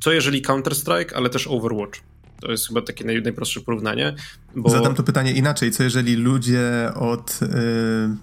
[0.00, 2.00] co jeżeli Counter-Strike, ale też Overwatch.
[2.40, 4.14] To jest chyba takie naj, najprostsze porównanie.
[4.56, 4.70] Bo...
[4.70, 5.70] Zadam to pytanie inaczej.
[5.70, 7.48] Co jeżeli ludzie od yy...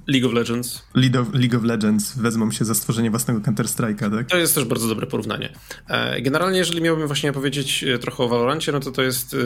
[0.08, 4.28] League of Legends League of, League of Legends wezmą się za stworzenie własnego Counter-Strike'a, tak?
[4.28, 5.54] To jest też bardzo dobre porównanie.
[5.90, 9.38] E, generalnie, jeżeli miałbym właśnie powiedzieć e, trochę o Valorancie, no to to jest e,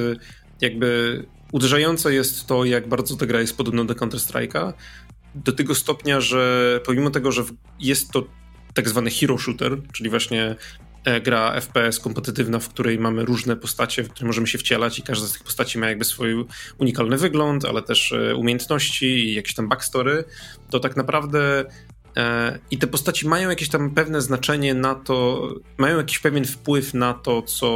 [0.61, 4.73] jakby uderzające jest to, jak bardzo ta gra jest podobna do Counter-Strike'a.
[5.35, 7.43] Do tego stopnia, że pomimo tego, że
[7.79, 8.23] jest to
[8.73, 10.55] tak zwany hero shooter, czyli właśnie
[11.23, 15.27] gra FPS kompetytywna, w której mamy różne postacie, w które możemy się wcielać i każda
[15.27, 16.45] z tych postaci ma jakby swój
[16.77, 20.23] unikalny wygląd, ale też e, umiejętności i jakieś tam backstory,
[20.69, 21.65] to tak naprawdę
[22.17, 26.93] e, i te postaci mają jakieś tam pewne znaczenie na to, mają jakiś pewien wpływ
[26.93, 27.67] na to, co,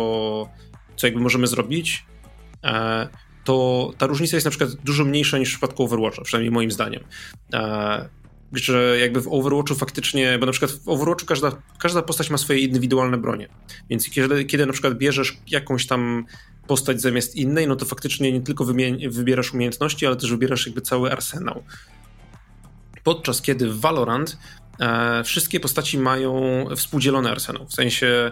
[0.96, 2.06] co jakby możemy zrobić,
[3.44, 7.04] to ta różnica jest na przykład dużo mniejsza niż w przypadku Overwatcha, przynajmniej moim zdaniem
[8.54, 12.60] że jakby w Overwatchu faktycznie, bo na przykład w Overwatchu każda, każda postać ma swoje
[12.60, 13.48] indywidualne bronie,
[13.90, 16.26] więc kiedy, kiedy na przykład bierzesz jakąś tam
[16.68, 18.66] postać zamiast innej, no to faktycznie nie tylko
[19.10, 21.64] wybierasz umiejętności, ale też wybierasz jakby cały arsenał.
[23.04, 24.38] Podczas kiedy w Valorant
[24.80, 28.32] e, wszystkie postaci mają współdzielony arsenał, w sensie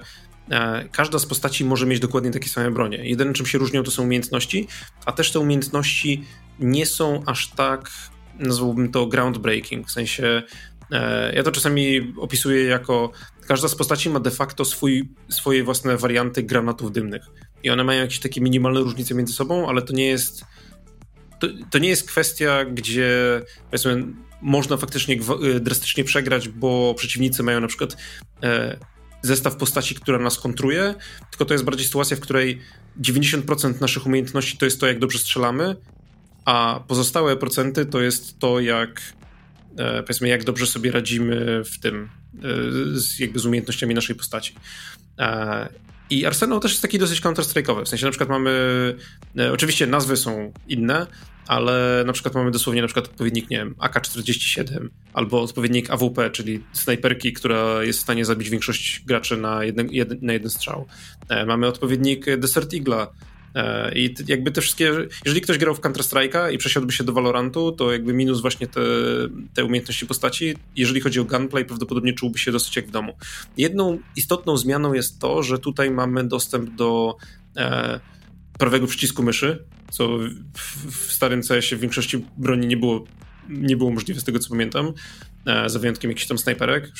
[0.51, 3.09] e, każda z postaci może mieć dokładnie takie same bronie.
[3.09, 4.67] Jedyne czym się różnią to są umiejętności,
[5.05, 6.23] a też te umiejętności
[6.59, 7.91] nie są aż tak
[8.39, 10.43] nazwałbym to groundbreaking, w sensie
[10.91, 13.11] e, ja to czasami opisuję jako
[13.47, 17.23] każda z postaci ma de facto swój, swoje własne warianty granatów dymnych.
[17.63, 20.45] I one mają jakieś takie minimalne różnice między sobą, ale to nie jest
[21.39, 24.05] to, to nie jest kwestia, gdzie powiedzmy
[24.41, 27.97] można faktycznie e, drastycznie przegrać, bo przeciwnicy mają na przykład
[28.43, 28.77] e,
[29.21, 30.95] zestaw postaci, która nas kontruje,
[31.29, 32.61] tylko to jest bardziej sytuacja, w której
[33.01, 35.75] 90% naszych umiejętności to jest to, jak dobrze strzelamy,
[36.45, 39.01] a pozostałe procenty to jest to, jak
[39.77, 42.39] e, powiedzmy, jak dobrze sobie radzimy w tym, e,
[42.99, 44.55] z, jakby z umiejętnościami naszej postaci.
[45.19, 45.69] E,
[46.09, 48.95] I Arsenał też jest taki dosyć counter-strike'owy, w sensie na przykład mamy,
[49.53, 51.07] oczywiście nazwy są inne,
[51.47, 56.63] ale na przykład mamy dosłownie na przykład odpowiednik, nie wiem, AK-47 albo odpowiednik AWP, czyli
[56.73, 59.89] snajperki, która jest w stanie zabić większość graczy na jeden,
[60.21, 60.87] na jeden strzał.
[61.47, 63.07] Mamy odpowiednik Desert Eagle'a,
[63.95, 64.93] I jakby te wszystkie,
[65.25, 68.81] jeżeli ktoś grał w Counter-Strike'a i przesiadłby się do Valorantu, to jakby minus właśnie te,
[69.53, 73.13] te umiejętności postaci, jeżeli chodzi o gunplay, prawdopodobnie czułby się dosyć jak w domu.
[73.57, 77.15] Jedną istotną zmianą jest to, że tutaj mamy dostęp do
[77.57, 77.99] e,
[78.57, 80.17] prawego przycisku myszy, co
[80.53, 83.05] w, w starym CS-ie w większości broni nie było,
[83.49, 84.93] nie było możliwe z tego co pamiętam,
[85.45, 86.91] e, za wyjątkiem jakichś tam snajperek,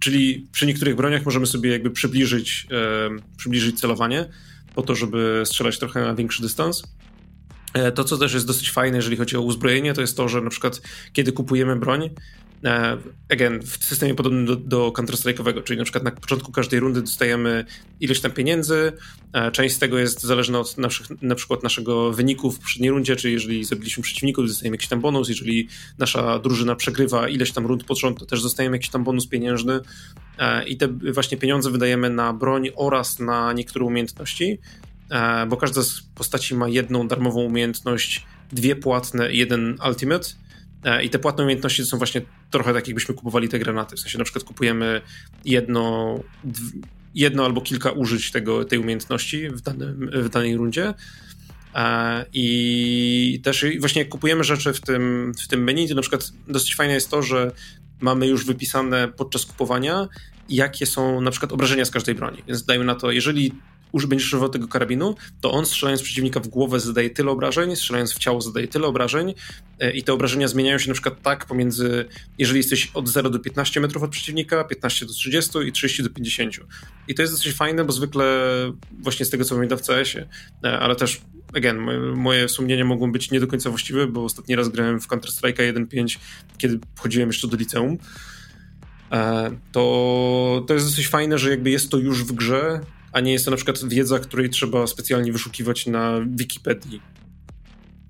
[0.00, 4.28] czyli przy niektórych broniach możemy sobie jakby przybliżyć, e, przybliżyć celowanie,
[4.74, 6.82] po to, żeby strzelać trochę na większy dystans.
[7.74, 10.40] E, to, co też jest dosyć fajne, jeżeli chodzi o uzbrojenie, to jest to, że
[10.40, 10.80] na przykład
[11.12, 12.10] kiedy kupujemy broń,
[13.28, 17.64] again, w systemie podobnym do, do Counter-Strike'owego, czyli na przykład na początku każdej rundy dostajemy
[18.00, 18.92] ileś tam pieniędzy,
[19.32, 23.16] e, część z tego jest zależna od naszych, na przykład naszego wyniku w poprzedniej rundzie,
[23.16, 25.68] czyli jeżeli zabiliśmy przeciwników, dostajemy jakiś tam bonus, jeżeli
[25.98, 29.80] nasza drużyna przegrywa ileś tam rund pod rząd, to też dostajemy jakiś tam bonus pieniężny.
[30.66, 34.58] I te właśnie pieniądze wydajemy na broń oraz na niektóre umiejętności,
[35.48, 40.47] bo każda z postaci ma jedną darmową umiejętność, dwie płatne i jeden ultimate, E,
[41.02, 43.96] I te płatne umiejętności są właśnie trochę tak, jakbyśmy kupowali te granaty.
[43.96, 45.00] W sensie na przykład kupujemy
[45.44, 46.14] jedno,
[47.14, 50.94] jedno albo kilka użyć tego, tej umiejętności w, danym, w danej rundzie.
[51.74, 56.32] E, I też właśnie jak kupujemy rzeczy w tym, w tym menu, to na przykład
[56.48, 57.52] dosyć fajne jest to, że
[58.00, 60.08] mamy już wypisane podczas kupowania,
[60.48, 62.42] jakie są na przykład obrażenia z każdej broni.
[62.46, 63.52] Więc dajmy na to, jeżeli
[63.92, 68.18] będziesz używał tego karabinu, to on strzelając przeciwnika w głowę zadaje tyle obrażeń, strzelając w
[68.18, 69.34] ciało zadaje tyle obrażeń
[69.78, 72.04] e, i te obrażenia zmieniają się na przykład tak pomiędzy,
[72.38, 76.10] jeżeli jesteś od 0 do 15 metrów od przeciwnika, 15 do 30 i 30 do
[76.10, 76.56] 50.
[77.08, 78.24] I to jest dosyć fajne, bo zwykle
[79.02, 80.28] właśnie z tego, co pamiętam w CS-ie,
[80.64, 81.20] e, ale też
[81.54, 81.78] again,
[82.14, 86.18] moje sumienia mogą być nie do końca właściwe, bo ostatni raz grałem w Counter-Strike'a 1.5,
[86.58, 87.98] kiedy chodziłem jeszcze do liceum,
[89.12, 92.80] e, to, to jest dosyć fajne, że jakby jest to już w grze,
[93.12, 97.02] a nie jest to na przykład wiedza, której trzeba specjalnie wyszukiwać na Wikipedii,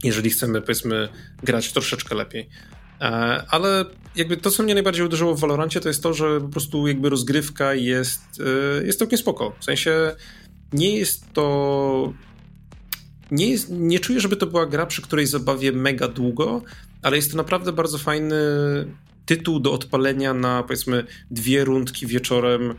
[0.05, 1.09] jeżeli chcemy, powiedzmy,
[1.43, 2.49] grać troszeczkę lepiej.
[3.01, 3.05] E,
[3.49, 3.85] ale
[4.17, 7.09] jakby to, co mnie najbardziej uderzyło w Valorancie, to jest to, że po prostu jakby
[7.09, 8.23] rozgrywka jest,
[8.81, 9.57] e, jest całkiem spoko.
[9.61, 10.17] W sensie
[10.73, 12.13] nie jest to...
[13.31, 16.63] Nie, jest, nie czuję, żeby to była gra, przy której zabawię mega długo,
[17.03, 18.37] ale jest to naprawdę bardzo fajny
[19.27, 22.75] tytuł do odpalenia na powiedzmy dwie rundki wieczorem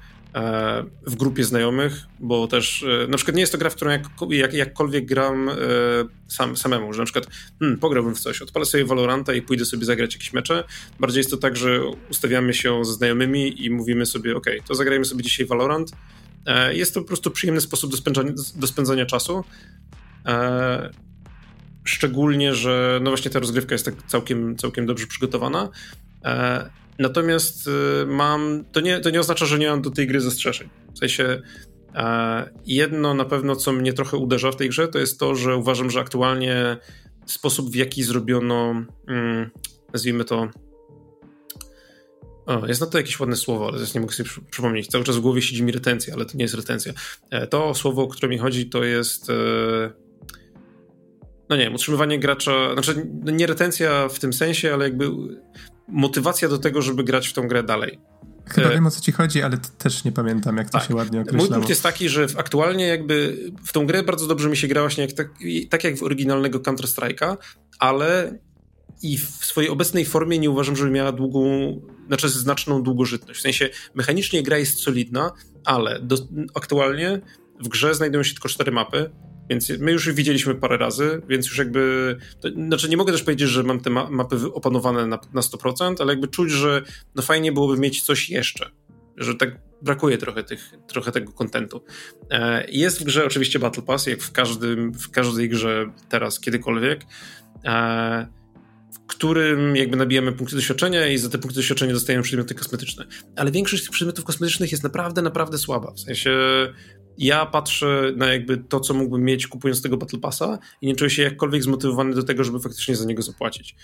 [1.08, 4.04] w grupie znajomych, bo też e, na przykład nie jest to gra, w którą jak,
[4.30, 5.54] jak, jakkolwiek gram e,
[6.28, 7.28] sam, samemu, że na przykład
[7.60, 10.64] hmm, pograłbym w coś, odpalę sobie Valoranta i pójdę sobie zagrać jakieś mecze.
[11.00, 15.06] Bardziej jest to tak, że ustawiamy się ze znajomymi i mówimy sobie, ok, to zagrajmy
[15.06, 15.92] sobie dzisiaj Valorant.
[16.72, 19.44] Jest to po prostu przyjemny sposób do spędzania, do spędzania czasu.
[21.84, 25.70] Szczególnie, że no właśnie ta rozgrywka jest tak całkiem, całkiem dobrze przygotowana.
[27.00, 30.70] Natomiast y, mam, to nie, to nie oznacza, że nie mam do tej gry zastrzeżeń.
[30.96, 31.42] W sensie
[31.96, 35.56] e, jedno na pewno, co mnie trochę uderza w tej grze, to jest to, że
[35.56, 36.78] uważam, że aktualnie
[37.26, 39.50] sposób, w jaki zrobiono, mm,
[39.94, 40.50] nazwijmy to,
[42.46, 44.88] o, jest na to jakieś ładne słowo, ale teraz nie mogę sobie przypomnieć.
[44.88, 46.94] Cały czas w głowie siedzi mi retencja, ale to nie jest retencja.
[47.30, 49.30] E, to słowo, o które mi chodzi, to jest.
[49.30, 49.34] E,
[51.50, 52.74] no nie wiem, utrzymywanie gracza.
[52.74, 55.06] Znaczy, nie retencja w tym sensie, ale jakby
[55.92, 58.00] motywacja do tego, żeby grać w tą grę dalej.
[58.46, 60.88] Chyba e, wiem o co ci chodzi, ale też nie pamiętam, jak to tak.
[60.88, 61.46] się ładnie określało.
[61.46, 64.82] Mój punkt jest taki, że aktualnie jakby w tą grę bardzo dobrze mi się gra
[64.82, 65.30] właśnie jak, tak,
[65.70, 67.38] tak jak w oryginalnego Counter-Strike'a,
[67.80, 68.40] ale
[69.02, 71.42] i w swojej obecnej formie nie uważam, żeby miała długą,
[72.08, 73.40] znaczy znaczną długożytność.
[73.40, 75.32] W sensie mechanicznie gra jest solidna,
[75.66, 76.18] ale do,
[76.56, 77.22] aktualnie
[77.60, 79.10] w grze znajdują się tylko cztery mapy,
[79.50, 82.16] więc my już widzieliśmy parę razy, więc już jakby.
[82.42, 85.96] To, znaczy, nie mogę też powiedzieć, że mam te ma mapy opanowane na, na 100%,
[86.00, 86.82] ale jakby czuć, że
[87.16, 88.72] no fajnie byłoby mieć coś jeszcze.
[89.18, 91.84] Że tak brakuje trochę, tych, trochę tego kontentu.
[92.30, 97.02] E, jest w grze oczywiście Battle Pass, jak w, każdym, w każdej grze teraz, kiedykolwiek.
[99.10, 103.06] Którym jakby nabijamy punkty doświadczenia i za te punkty doświadczenia dostajemy przedmioty kosmetyczne.
[103.36, 105.92] Ale większość tych przedmiotów kosmetycznych jest naprawdę, naprawdę słaba.
[105.92, 106.32] W sensie
[107.18, 111.10] ja patrzę na jakby to, co mógłbym mieć kupując tego Battle Passa i nie czuję
[111.10, 113.76] się jakkolwiek zmotywowany do tego, żeby faktycznie za niego zapłacić.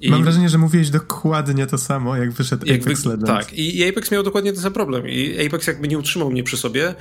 [0.00, 3.26] I Mam wrażenie, że mówiłeś dokładnie to samo, jak wyszedł jakby, Apex Legends.
[3.26, 6.56] Tak, i Apex miał dokładnie ten sam problem i Apex jakby nie utrzymał mnie przy
[6.56, 6.94] sobie,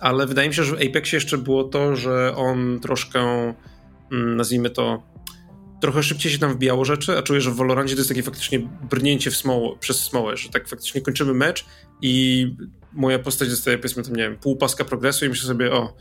[0.00, 3.20] ale wydaje mi się, że w Apexie jeszcze było to, że on troszkę,
[4.12, 5.15] mm, nazwijmy to,
[5.80, 8.68] trochę szybciej się tam wbijało rzeczy, a czuję, że w Valorancie to jest takie faktycznie
[8.90, 9.42] brnięcie w
[9.80, 11.64] przez smołę, że tak faktycznie kończymy mecz
[12.02, 12.46] i
[12.92, 15.96] moja postać dostaje powiedzmy tam, nie wiem, pół paska progresu i myślę sobie, o,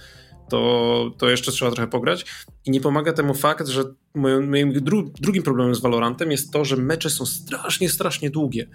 [0.49, 2.25] to, to jeszcze trzeba trochę pograć.
[2.65, 3.83] I nie pomaga temu fakt, że
[4.15, 8.67] moim, moim dru, drugim problemem z Valorantem jest to, że mecze są strasznie, strasznie długie.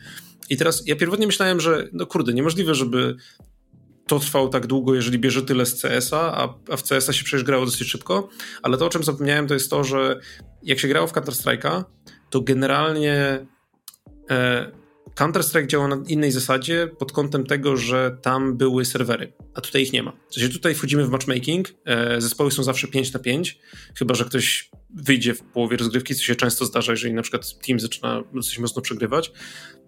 [0.50, 3.16] I teraz ja pierwotnie myślałem, że no kurde, niemożliwe, żeby
[4.10, 7.44] to trwało tak długo, jeżeli bierze tyle z CS-a, a, a w CS-a się przecież
[7.44, 8.28] grało dosyć szybko,
[8.62, 10.20] ale to, o czym zapomniałem, to jest to, że
[10.62, 11.84] jak się grało w Counter-Strike'a,
[12.30, 13.46] to generalnie
[14.30, 14.70] e,
[15.14, 19.92] Counter-Strike działa na innej zasadzie pod kątem tego, że tam były serwery, a tutaj ich
[19.92, 20.12] nie ma.
[20.30, 23.58] W sensie tutaj wchodzimy w matchmaking, e, zespoły są zawsze 5 na 5,
[23.98, 27.80] chyba że ktoś wyjdzie w połowie rozgrywki, co się często zdarza, jeżeli na przykład team
[27.80, 29.32] zaczyna dosyć mocno przegrywać.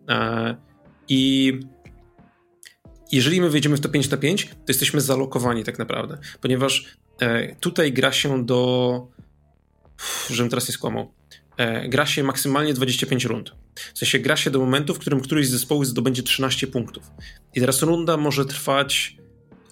[0.08, 0.56] E,
[1.08, 1.52] I
[3.12, 7.56] jeżeli my wejdziemy w to 5 na 5, to jesteśmy zalokowani tak naprawdę, ponieważ e,
[7.56, 9.08] tutaj gra się do.
[10.30, 11.12] żebym teraz nie skłamał.
[11.56, 13.52] E, gra się maksymalnie 25 rund.
[13.94, 17.10] W sensie gra się do momentu, w którym któryś z zespołów zdobędzie 13 punktów.
[17.54, 19.16] I teraz runda może trwać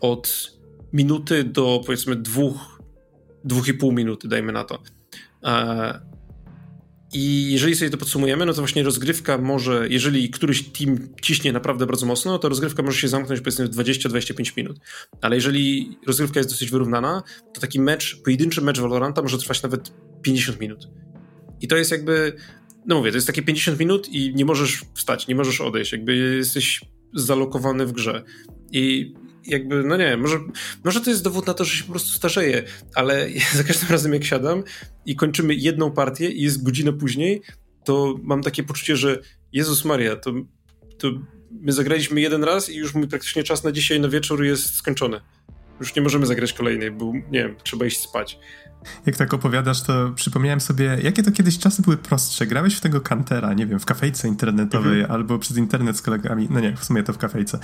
[0.01, 0.53] od
[0.93, 2.83] minuty do powiedzmy dwóch,
[3.45, 4.83] dwóch i pół minuty, dajmy na to.
[5.45, 6.10] E,
[7.13, 11.87] I jeżeli sobie to podsumujemy, no to właśnie rozgrywka może, jeżeli któryś team ciśnie naprawdę
[11.87, 14.79] bardzo mocno, to rozgrywka może się zamknąć powiedzmy w 20-25 minut.
[15.21, 17.23] Ale jeżeli rozgrywka jest dosyć wyrównana,
[17.55, 19.93] to taki mecz, pojedynczy mecz Valoranta może trwać nawet
[20.23, 20.89] 50 minut.
[21.61, 22.33] I to jest jakby,
[22.87, 26.17] no mówię, to jest takie 50 minut i nie możesz wstać, nie możesz odejść, jakby
[26.17, 26.81] jesteś
[27.15, 28.25] zalokowany w grze.
[28.73, 29.15] I
[29.47, 30.39] jakby, no nie, może,
[30.85, 32.63] może to jest dowód na to, że się po prostu starzeje,
[32.95, 34.63] ale za każdym razem jak siadam
[35.07, 37.43] i kończymy jedną partię i jest godzina później,
[37.85, 39.19] to mam takie poczucie, że
[39.53, 40.33] Jezus Maria, to,
[40.99, 41.11] to
[41.51, 45.21] my zagraliśmy jeden raz i już mój praktycznie czas na dzisiaj na wieczór jest skończony.
[45.81, 48.39] Już nie możemy zagrać kolejnej, bo nie wiem, trzeba iść spać.
[49.07, 52.47] Jak tak opowiadasz, to przypomniałem sobie, jakie to kiedyś czasy były prostsze.
[52.47, 55.11] Grałeś w tego kantera, nie wiem, w kafejce internetowej mhm.
[55.13, 56.49] albo przez internet z kolegami.
[56.51, 57.59] No nie, w sumie to w kafejce.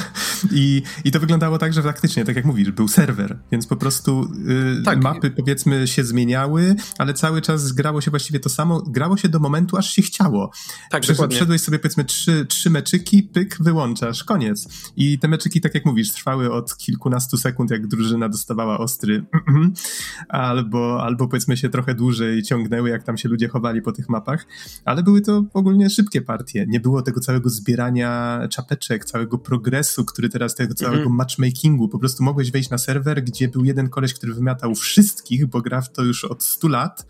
[0.52, 4.32] I, I to wyglądało tak, że faktycznie, tak jak mówisz, był serwer, więc po prostu
[4.80, 5.02] y, tak.
[5.02, 8.82] mapy powiedzmy się zmieniały, ale cały czas grało się właściwie to samo.
[8.82, 10.50] Grało się do momentu, aż się chciało.
[10.90, 14.68] Tak, Przesz, Wszedłeś sobie powiedzmy trzy, trzy meczyki, pyk, wyłączasz, koniec.
[14.96, 19.24] I te meczyki, tak jak mówisz, trwały od kilkunastu sekund, jak drużyna dostawała ostry
[20.28, 24.46] albo, albo powiedzmy się trochę dłużej ciągnęły, jak tam się ludzie chowali po tych mapach,
[24.84, 26.66] ale były to ogólnie szybkie partie.
[26.68, 31.16] Nie było tego całego zbierania czapeczek, całego progresu, który teraz, tego całego mm -hmm.
[31.16, 31.88] matchmakingu.
[31.88, 35.80] Po prostu mogłeś wejść na serwer, gdzie był jeden koleś, który wymiatał wszystkich, bo gra
[35.80, 37.06] w to już od 100 lat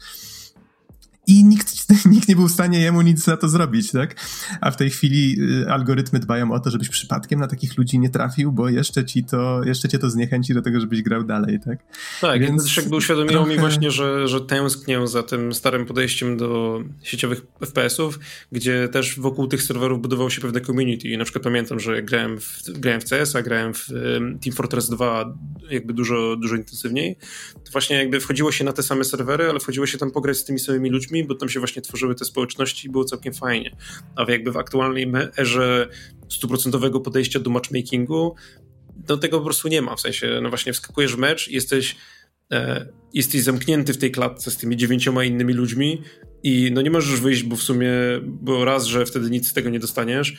[1.27, 1.75] i nikt,
[2.13, 4.15] nikt nie był w stanie jemu nic na to zrobić, tak?
[4.61, 8.11] A w tej chwili y, algorytmy dbają o to, żebyś przypadkiem na takich ludzi nie
[8.11, 11.79] trafił, bo jeszcze ci to, jeszcze cię to zniechęci do tego, żebyś grał dalej, tak?
[12.21, 13.51] Tak, więc też jakby uświadomiło trochę...
[13.51, 18.19] mi właśnie, że, że tęsknię za tym starym podejściem do sieciowych FPS-ów,
[18.53, 21.09] gdzie też wokół tych serwerów budowało się pewne community.
[21.09, 23.89] I na przykład pamiętam, że grałem w, grałem w CS-a, grałem w
[24.45, 25.35] Team Fortress 2
[25.71, 27.17] jakby dużo, dużo intensywniej.
[27.65, 30.45] To właśnie jakby wchodziło się na te same serwery, ale wchodziło się tam pograć z
[30.45, 33.77] tymi samymi ludźmi ludźmi, bo tam się właśnie tworzyły te społeczności i było całkiem fajnie.
[34.17, 35.89] A jakby w aktualnej erze
[36.29, 38.35] stuprocentowego podejścia do matchmakingu,
[39.09, 39.97] no tego po prostu nie ma.
[39.97, 41.97] W sensie, no właśnie wskakujesz w mecz i jesteś,
[42.53, 46.03] e, jesteś zamknięty w tej klatce z tymi dziewięcioma innymi ludźmi
[46.43, 47.91] i no nie możesz wyjść, bo w sumie,
[48.25, 50.37] bo raz, że wtedy nic z tego nie dostaniesz,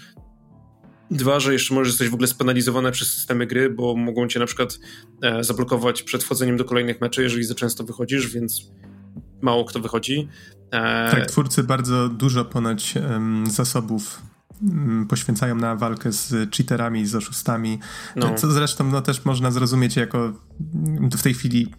[1.12, 4.46] Dwa, że jeszcze możesz zostać w ogóle spenalizowane przez systemy gry, bo mogą cię na
[4.46, 4.80] przykład
[5.22, 8.72] e, zablokować przed wchodzeniem do kolejnych meczy, jeżeli za często wychodzisz, więc
[9.42, 10.28] mało kto wychodzi.
[10.76, 11.12] E...
[11.12, 12.94] Tak, twórcy bardzo dużo ponoć
[13.48, 14.22] zasobów
[14.62, 17.80] um, poświęcają na walkę z cheaterami, z oszustami,
[18.16, 18.36] no.
[18.36, 20.34] co zresztą no, też można zrozumieć jako
[21.12, 21.74] w tej chwili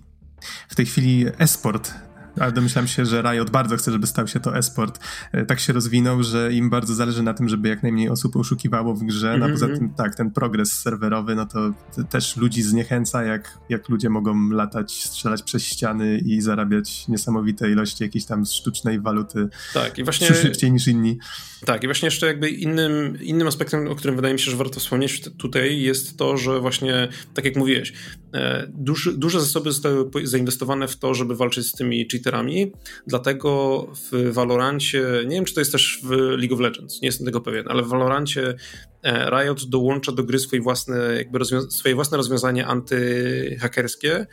[0.69, 1.95] w tej chwili esport
[2.41, 5.01] ale domyślam się, że Riot bardzo chce, żeby stał się to esport.
[5.33, 8.95] E, tak się rozwinął, że im bardzo zależy na tym, żeby jak najmniej osób oszukiwało
[8.95, 9.29] w grze.
[9.29, 9.47] Mm -hmm.
[9.47, 9.81] No poza mhm.
[9.81, 11.71] tym, tak, ten progres serwerowy, no to
[12.11, 18.05] też ludzi zniechęca, jak, jak ludzie mogą latać, strzelać przez ściany i zarabiać niesamowite ilości
[18.05, 19.49] jakiejś tam sztucznej waluty.
[19.75, 20.35] Tak, i właśnie.
[20.35, 21.19] Szybciej niż inni.
[21.67, 24.81] Tak, i właśnie jeszcze jakby innym, innym aspektem, o którym wydaje mi się, że warto
[24.81, 27.93] wspomnieć tutaj, jest to, że właśnie, tak jak mówiłeś,
[28.35, 32.73] e, duży, duże zasoby zostały zainwestowane w to, żeby walczyć z tymi cheaterami,
[33.07, 37.27] dlatego w Valorancie, nie wiem czy to jest też w League of Legends, nie jestem
[37.27, 38.55] tego pewien, ale w Valorancie
[39.03, 44.27] e, Riot dołącza do gry swoje własne, jakby swoje własne rozwiązanie antyhakerskie,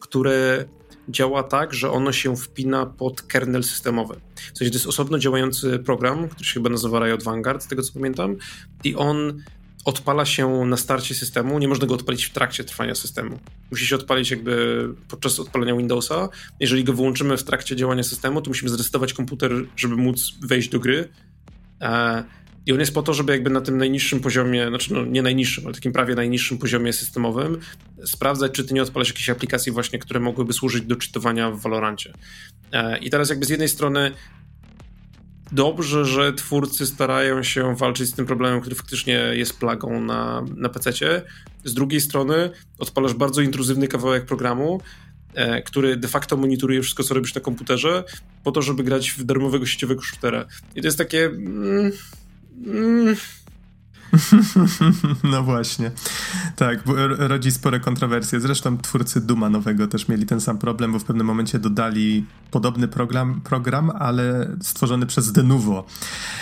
[0.00, 0.64] które
[1.08, 4.20] działa tak, że ono się wpina pod kernel systemowy.
[4.54, 7.82] W sensie to jest osobno działający program, który się chyba nazywa Riot Vanguard, z tego
[7.82, 8.36] co pamiętam,
[8.84, 9.42] i on
[9.84, 13.38] odpala się na starcie systemu, nie można go odpalić w trakcie trwania systemu.
[13.70, 16.28] Musi się odpalić jakby podczas odpalenia Windowsa.
[16.60, 20.80] Jeżeli go wyłączymy w trakcie działania systemu, to musimy zresetować komputer, żeby móc wejść do
[20.80, 21.08] gry.
[21.80, 22.24] E,
[22.66, 25.64] I on jest po to, żeby jakby na tym najniższym poziomie, znaczy no nie najniższym,
[25.66, 27.58] ale takim prawie najniższym poziomie systemowym
[28.04, 32.12] sprawdzać, czy ty nie odpalasz jakichś aplikacji właśnie, które mogłyby służyć do czytowania w Valorancie.
[32.72, 34.12] E, I teraz jakby z jednej strony
[35.52, 40.68] dobrze, że twórcy starają się walczyć z tym problemem, który faktycznie jest plagą na, na
[40.68, 41.22] PC.
[41.64, 44.80] Z drugiej strony odpalasz bardzo intruzywny kawałek programu,
[45.34, 48.04] e, który de facto monitoruje wszystko, co robisz na komputerze,
[48.44, 50.46] po to, żeby grać w darmowego sieciowego shootera.
[50.76, 51.24] I to jest takie.
[51.24, 51.92] Mm,
[52.66, 53.16] mm,
[55.32, 55.90] No właśnie.
[56.56, 56.82] Tak,
[57.18, 58.40] rodzi spore kontrowersje.
[58.40, 62.88] Zresztą twórcy Duma nowego też mieli ten sam problem, bo w pewnym momencie dodali podobny
[62.88, 65.86] program, program ale stworzony przez Denuvo,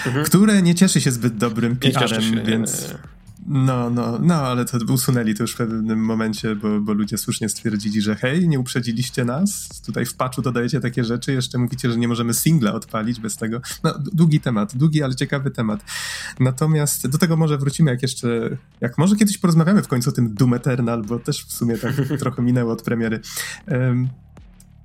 [0.06, 0.24] mhm.
[0.24, 2.82] które nie cieszy się zbyt dobrym PR-em, więc...
[2.82, 3.19] Nie, nie.
[3.46, 7.48] No, no, no, ale to usunęli to już w pewnym momencie, bo, bo ludzie słusznie
[7.48, 11.98] stwierdzili, że hej, nie uprzedziliście nas, tutaj w patchu dodajecie takie rzeczy, jeszcze mówicie, że
[11.98, 13.60] nie możemy singla odpalić bez tego.
[13.84, 15.84] No, długi temat, długi, ale ciekawy temat.
[16.40, 20.34] Natomiast do tego może wrócimy, jak jeszcze, jak może kiedyś porozmawiamy w końcu o tym
[20.34, 23.20] Doom Eternal, bo też w sumie tak trochę minęło od premiery.
[23.68, 24.08] Um,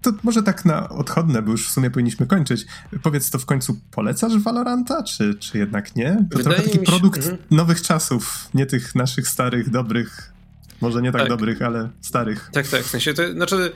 [0.05, 2.65] to może tak na odchodne, bo już w sumie powinniśmy kończyć.
[3.03, 6.27] Powiedz to w końcu, polecasz Valoranta, czy, czy jednak nie?
[6.31, 7.37] To Wydaje trochę taki produkt mhm.
[7.51, 10.33] nowych czasów, nie tych naszych starych, dobrych,
[10.81, 12.49] może nie tak, tak, dobrych, ale starych.
[12.53, 13.71] Tak, tak, w sensie to, znaczy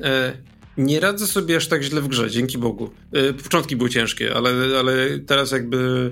[0.00, 0.32] e,
[0.76, 2.90] nie radzę sobie aż tak źle w grze, dzięki Bogu.
[3.12, 6.10] E, początki były ciężkie, ale, ale teraz jakby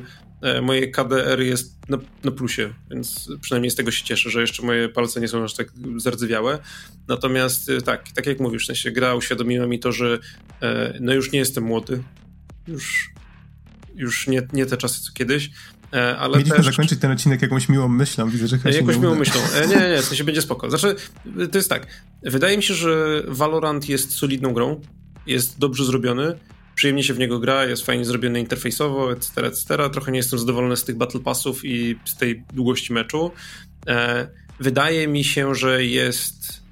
[0.62, 4.88] moje KDR jest na, na, plusie, więc przynajmniej z tego się cieszę, że jeszcze moje
[4.88, 6.58] palce nie są aż tak zardzewiałe.
[7.08, 10.18] Natomiast e, tak, tak jak mówisz, w sensie gra uświadomiła mi to, że
[10.62, 12.02] e, no już nie jestem młody,
[12.68, 13.10] już,
[13.94, 15.50] już nie, nie te czasy co kiedyś,
[16.18, 16.66] ale Mieliśmy też...
[16.66, 19.40] zakończyć ten odcinek jakąś miłą myślą, widzę, że chyba Jakąś miłą myślą.
[19.60, 20.70] Nie, nie, nie, w sensie będzie spoko.
[20.70, 20.96] Znaczy,
[21.52, 21.86] to jest tak,
[22.22, 24.80] wydaje mi się, że Valorant jest solidną grą,
[25.26, 26.38] jest dobrze zrobiony,
[26.80, 29.90] przyjemnie się w niego gra, jest fajnie zrobiony interfejsowo, etc., etc.
[29.92, 33.30] Trochę nie jestem zadowolony z tych battle passów i z tej długości meczu.
[33.86, 34.28] E,
[34.60, 36.62] wydaje mi się, że jest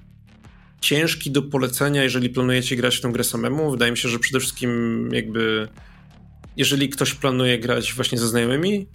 [0.80, 3.70] ciężki do polecenia, jeżeli planujecie grać w tę grę samemu.
[3.70, 4.70] Wydaje mi się, że przede wszystkim
[5.12, 5.68] jakby
[6.56, 8.86] jeżeli ktoś planuje grać właśnie ze znajomymi,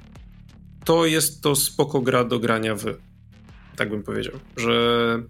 [0.86, 2.84] to jest to spoko gra do grania w.
[3.76, 5.24] Tak bym powiedział, że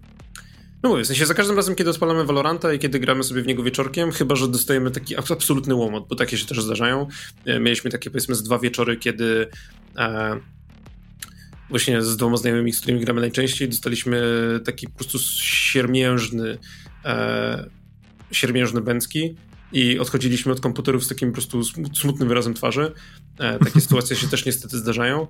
[0.84, 3.46] no mówię, w sensie za każdym razem, kiedy odpalamy Valoranta i kiedy gramy sobie w
[3.46, 7.08] niego wieczorkiem, chyba, że dostajemy taki absolutny łomot, bo takie się też zdarzają.
[7.44, 9.48] E, mieliśmy takie powiedzmy z dwa wieczory, kiedy
[9.98, 10.40] e,
[11.70, 14.22] właśnie z dwoma znajomymi, z którymi gramy najczęściej, dostaliśmy
[14.64, 16.58] taki po prostu siermiężny
[17.04, 17.70] e,
[18.30, 19.36] siermiężny bęcki
[19.72, 21.64] i odchodziliśmy od komputerów z takim po prostu
[21.94, 22.92] smutnym wyrazem twarzy.
[23.38, 25.26] E, takie sytuacje się też niestety zdarzają.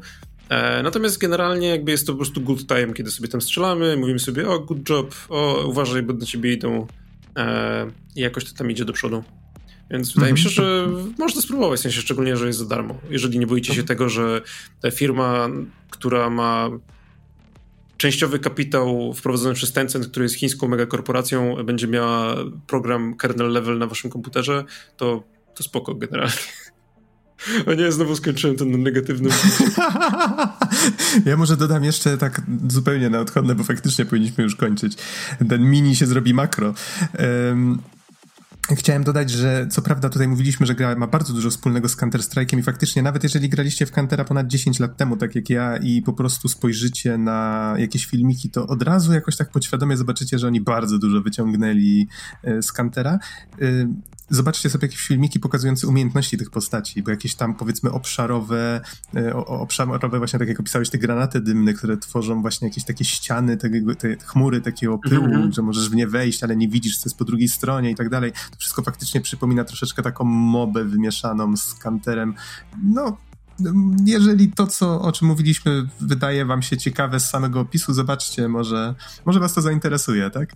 [0.48, 4.18] E, natomiast generalnie jakby jest to po prostu good time, kiedy sobie tam strzelamy, mówimy
[4.18, 6.86] sobie o good job, o uważaj, bo do ciebie idą
[7.36, 7.86] e,
[8.16, 9.24] i jakoś to tam idzie do przodu.
[9.90, 11.14] Więc wydaje mi się, że mhm.
[11.18, 12.98] można spróbować, w sensie szczególnie, że jest za darmo.
[13.10, 13.86] Jeżeli nie boicie się mhm.
[13.86, 14.42] tego, że
[14.80, 15.48] ta firma,
[15.90, 16.70] która ma
[17.96, 22.36] częściowy kapitał wprowadzony przez Tencent, który jest chińską megakorporacją, będzie miała
[22.66, 24.64] program kernel level na waszym komputerze,
[24.96, 25.22] to,
[25.54, 26.34] to spoko generalnie.
[27.66, 29.28] O nie, znowu skończyłem ten negatywny.
[31.26, 34.96] ja może dodam jeszcze tak zupełnie na odchodne, bo faktycznie powinniśmy już kończyć.
[35.48, 36.74] Ten mini się zrobi makro.
[37.48, 37.78] Um,
[38.70, 42.58] Chciałem dodać, że co prawda tutaj mówiliśmy, że gra ma bardzo dużo wspólnego z Counter-Strike'iem
[42.58, 46.02] i faktycznie nawet jeżeli graliście w Countera ponad 10 lat temu, tak jak ja i
[46.02, 50.60] po prostu spojrzycie na jakieś filmiki, to od razu jakoś tak podświadomie zobaczycie, że oni
[50.60, 52.08] bardzo dużo wyciągnęli
[52.42, 53.18] e, z Countera.
[54.30, 58.80] Zobaczcie sobie jakieś filmiki pokazujące umiejętności tych postaci, bo jakieś tam powiedzmy obszarowe,
[59.16, 63.56] e, obszarowe właśnie tak jak opisałeś, te granaty dymne, które tworzą właśnie jakieś takie ściany,
[63.56, 65.54] te, te chmury takiego pyłu, mm -hmm.
[65.54, 68.08] że możesz w nie wejść, ale nie widzisz, co jest po drugiej stronie i tak
[68.08, 68.32] dalej.
[68.32, 72.34] To wszystko faktycznie przypomina troszeczkę taką mobę wymieszaną z kanterem.
[72.82, 73.16] No,
[74.04, 78.94] jeżeli to, co, o czym mówiliśmy, wydaje wam się ciekawe z samego opisu, zobaczcie, może,
[79.24, 80.52] może was to zainteresuje, tak?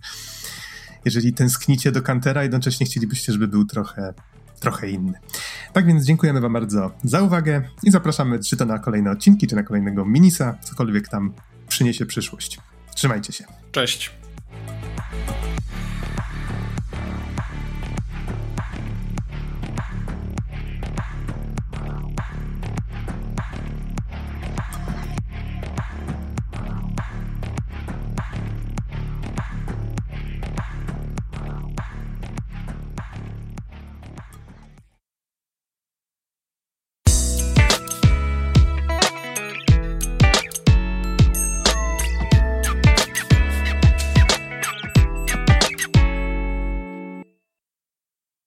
[1.05, 4.13] Jeżeli tęsknicie do Kantera, jednocześnie chcielibyście, żeby był trochę,
[4.59, 5.13] trochę inny.
[5.73, 9.55] Tak więc dziękujemy Wam bardzo za uwagę i zapraszamy czy to na kolejne odcinki, czy
[9.55, 11.33] na kolejnego minisa, cokolwiek tam
[11.67, 12.59] przyniesie przyszłość.
[12.95, 13.45] Trzymajcie się.
[13.71, 14.11] Cześć.